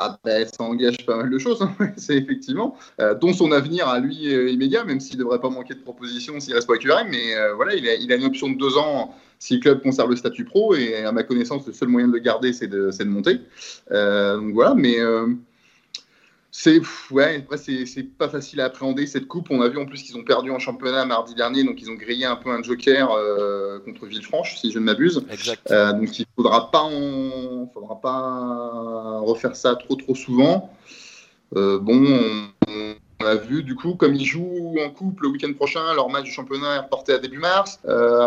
Ah 0.00 0.16
ben, 0.24 0.46
ça 0.46 0.62
engage 0.62 1.04
pas 1.04 1.16
mal 1.16 1.28
de 1.28 1.38
choses, 1.38 1.60
hein, 1.60 1.74
c'est 1.96 2.16
effectivement, 2.16 2.76
euh, 3.00 3.14
dont 3.14 3.32
son 3.32 3.50
avenir 3.50 3.88
à 3.88 3.98
lui 3.98 4.32
euh, 4.32 4.48
immédiat, 4.48 4.84
même 4.84 5.00
s'il 5.00 5.18
ne 5.18 5.24
devrait 5.24 5.40
pas 5.40 5.50
manquer 5.50 5.74
de 5.74 5.80
propositions 5.80 6.38
s'il 6.38 6.54
reste 6.54 6.68
pas 6.68 6.78
QRM, 6.78 7.08
mais 7.10 7.34
euh, 7.34 7.54
voilà, 7.54 7.74
il 7.74 7.88
a, 7.88 7.94
il 7.96 8.12
a, 8.12 8.14
une 8.14 8.24
option 8.24 8.48
de 8.48 8.56
deux 8.56 8.78
ans 8.78 9.12
si 9.40 9.54
le 9.54 9.60
club 9.60 9.82
conserve 9.82 10.10
le 10.10 10.16
statut 10.16 10.44
pro, 10.44 10.76
et 10.76 11.04
à 11.04 11.10
ma 11.10 11.24
connaissance, 11.24 11.66
le 11.66 11.72
seul 11.72 11.88
moyen 11.88 12.06
de 12.06 12.12
le 12.12 12.20
garder, 12.20 12.52
c'est 12.52 12.68
de, 12.68 12.90
de, 12.96 13.04
monter. 13.04 13.40
donc 13.90 14.54
voilà, 14.54 14.74
mais 14.74 14.96
c'est 16.60 16.80
ouais, 17.12 17.46
c'est 17.56 18.02
pas 18.18 18.28
facile 18.28 18.60
à 18.60 18.64
appréhender 18.64 19.06
cette 19.06 19.28
coupe. 19.28 19.46
On 19.50 19.60
a 19.60 19.68
vu 19.68 19.78
en 19.78 19.86
plus 19.86 20.02
qu'ils 20.02 20.16
ont 20.16 20.24
perdu 20.24 20.50
en 20.50 20.58
championnat 20.58 21.04
mardi 21.04 21.36
dernier, 21.36 21.62
donc 21.62 21.80
ils 21.80 21.88
ont 21.88 21.94
grillé 21.94 22.24
un 22.24 22.34
peu 22.34 22.50
un 22.50 22.60
joker 22.64 23.12
euh, 23.12 23.78
contre 23.78 24.06
Villefranche, 24.06 24.56
si 24.58 24.72
je 24.72 24.80
ne 24.80 24.84
m'abuse. 24.84 25.24
Euh, 25.70 25.92
donc 25.92 26.18
il 26.18 26.26
faudra 26.34 26.72
pas, 26.72 26.90
faudra 27.72 28.00
pas 28.00 29.20
refaire 29.20 29.54
ça 29.54 29.76
trop 29.76 29.94
trop 29.94 30.16
souvent. 30.16 30.74
Euh, 31.54 31.78
bon, 31.78 32.04
on, 32.66 33.24
a 33.24 33.36
vu 33.36 33.62
du 33.62 33.76
coup 33.76 33.94
comme 33.94 34.16
ils 34.16 34.26
jouent 34.26 34.78
en 34.84 34.90
coupe 34.90 35.20
le 35.20 35.28
week-end 35.28 35.52
prochain, 35.52 35.94
leur 35.94 36.08
match 36.08 36.24
du 36.24 36.32
championnat 36.32 36.74
est 36.74 36.80
reporté 36.80 37.12
à 37.12 37.18
début 37.18 37.38
mars. 37.38 37.78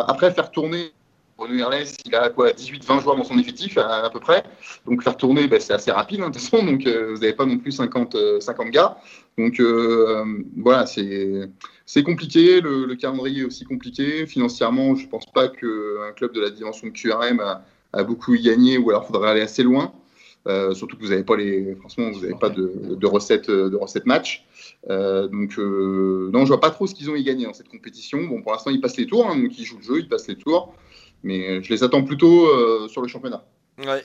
après 0.08 0.32
faire 0.32 0.52
tourner 0.52 0.94
Bruno 1.42 1.58
Herles, 1.58 1.88
il 2.06 2.14
a 2.14 2.30
quoi 2.30 2.52
18-20 2.52 3.02
joueurs 3.02 3.16
dans 3.16 3.24
son 3.24 3.40
effectif 3.40 3.76
à, 3.80 4.08
peu 4.12 4.20
près. 4.20 4.44
Donc 4.86 5.02
faire 5.02 5.18
tourner, 5.18 5.48
ben, 5.48 5.60
c'est 5.60 5.74
assez 5.74 5.90
rapide 5.90 6.22
hein, 6.22 6.30
de 6.30 6.34
toute 6.34 6.44
façon. 6.44 6.64
Donc 6.64 6.86
euh, 6.86 7.14
vous 7.16 7.22
n'avez 7.22 7.34
pas 7.34 7.48
non 7.48 7.58
plus 7.58 7.72
50, 7.72 8.16
50 8.40 8.68
euh, 8.68 8.70
gars. 8.70 8.98
Donc 9.40 9.60
euh, 9.60 10.24
voilà, 10.58 10.86
c'est 10.86 12.04
compliqué. 12.04 12.62
Le, 12.62 12.94
calendrier 12.94 13.42
est 13.42 13.46
aussi 13.46 13.66
compliqué. 13.66 14.28
Financièrement, 14.28 14.94
je 14.96 15.06
ne 15.06 15.10
pense 15.10 15.26
pas 15.34 15.48
qu'un 15.48 16.12
club 16.16 16.32
de 16.32 16.42
la 16.42 16.52
dimension 16.52 16.88
de 16.88 16.92
QRM 16.92 17.40
a, 17.40 18.04
beaucoup 18.04 18.36
y 18.36 18.44
gagné 18.44 18.78
ou 18.78 18.92
alors 18.92 19.04
il 19.04 19.12
faudrait 19.12 19.32
aller 19.32 19.42
assez 19.42 19.64
loin. 19.64 19.94
surtout 20.74 20.96
que 20.96 21.02
vous 21.02 21.10
n'avez 21.10 21.24
pas 21.24 21.38
les, 21.38 21.76
franchement, 21.80 22.12
vous 22.12 22.22
n'avez 22.22 22.38
pas 22.40 22.50
de, 22.50 23.08
recettes 23.08 23.50
de 23.50 23.76
recettes 23.76 24.06
match. 24.06 24.46
donc 24.88 25.58
non, 25.58 26.46
je 26.46 26.48
vois 26.50 26.60
pas 26.60 26.70
trop 26.70 26.86
ce 26.86 26.94
qu'ils 26.94 27.10
ont 27.10 27.16
y 27.16 27.24
gagné 27.24 27.46
dans 27.46 27.54
cette 27.54 27.70
compétition. 27.70 28.26
Bon, 28.26 28.44
pour 28.44 28.52
l'instant, 28.52 28.70
ils 28.70 28.80
passent 28.80 28.98
les 28.98 29.08
tours, 29.08 29.28
hein, 29.28 29.36
donc 29.42 29.58
ils 29.58 29.66
jouent 29.66 29.80
le 29.80 29.84
jeu, 29.84 30.00
ils 30.02 30.08
passent 30.08 30.28
les 30.28 30.36
tours. 30.36 30.76
Mais 31.24 31.62
je 31.64 31.70
les 31.70 31.84
attends 31.84 32.04
plutôt 32.04 32.48
euh, 32.48 32.88
sur 32.88 33.02
le 33.02 33.08
championnat 33.08 33.46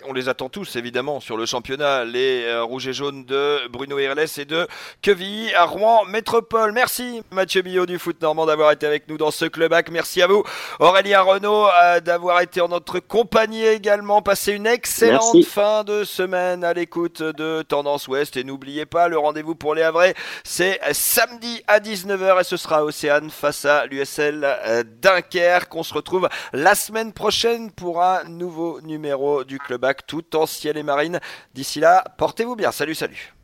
on 0.06 0.12
les 0.12 0.28
attend 0.28 0.48
tous 0.48 0.76
évidemment 0.76 1.20
sur 1.20 1.36
le 1.36 1.44
championnat, 1.46 2.04
les 2.04 2.44
euh, 2.44 2.62
rouges 2.62 2.88
et 2.88 2.92
jaunes 2.92 3.24
de 3.24 3.68
Bruno 3.68 3.98
Irles 3.98 4.26
et 4.38 4.44
de 4.44 4.66
Quevilly 5.02 5.52
à 5.54 5.64
Rouen 5.64 6.04
Métropole. 6.06 6.72
Merci 6.72 7.22
Mathieu 7.30 7.62
Billot 7.62 7.86
du 7.86 7.98
foot 7.98 8.20
normand 8.22 8.46
d'avoir 8.46 8.72
été 8.72 8.86
avec 8.86 9.08
nous 9.08 9.18
dans 9.18 9.30
ce 9.30 9.44
club 9.44 9.72
hack. 9.72 9.90
Merci 9.90 10.22
à 10.22 10.26
vous 10.26 10.44
Aurélien 10.80 11.20
Renault 11.20 11.66
euh, 11.68 12.00
d'avoir 12.00 12.40
été 12.40 12.60
en 12.60 12.68
notre 12.68 12.98
compagnie 13.00 13.64
également. 13.64 14.22
Passez 14.22 14.52
une 14.52 14.66
excellente 14.66 15.44
fin 15.44 15.84
de 15.84 16.04
semaine 16.04 16.64
à 16.64 16.72
l'écoute 16.72 17.22
de 17.22 17.62
Tendance 17.62 18.08
Ouest 18.08 18.36
et 18.36 18.44
n'oubliez 18.44 18.86
pas 18.86 19.08
le 19.08 19.18
rendez-vous 19.18 19.54
pour 19.54 19.74
les 19.74 19.82
Havrais, 19.82 20.14
c'est 20.44 20.80
samedi 20.92 21.62
à 21.66 21.80
19h 21.80 22.40
et 22.40 22.44
ce 22.44 22.56
sera 22.56 22.84
Océane 22.84 23.30
face 23.30 23.64
à 23.64 23.86
l'USL 23.86 24.42
euh, 24.44 24.84
Dunkerque. 25.02 25.74
On 25.74 25.82
se 25.82 25.92
retrouve 25.92 26.28
la 26.52 26.74
semaine 26.74 27.12
prochaine 27.12 27.70
pour 27.70 28.02
un 28.02 28.24
nouveau 28.24 28.80
numéro 28.80 29.44
du 29.44 29.58
le 29.65 29.65
bac 29.74 30.06
tout 30.06 30.36
en 30.36 30.46
ciel 30.46 30.76
et 30.76 30.82
marine. 30.82 31.20
D'ici 31.54 31.80
là, 31.80 32.04
portez-vous 32.18 32.56
bien. 32.56 32.72
Salut, 32.72 32.94
salut. 32.94 33.34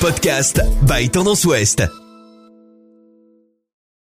Podcast 0.00 0.60
by 0.82 1.08
Tendance 1.10 1.44
Ouest. 1.44 2.01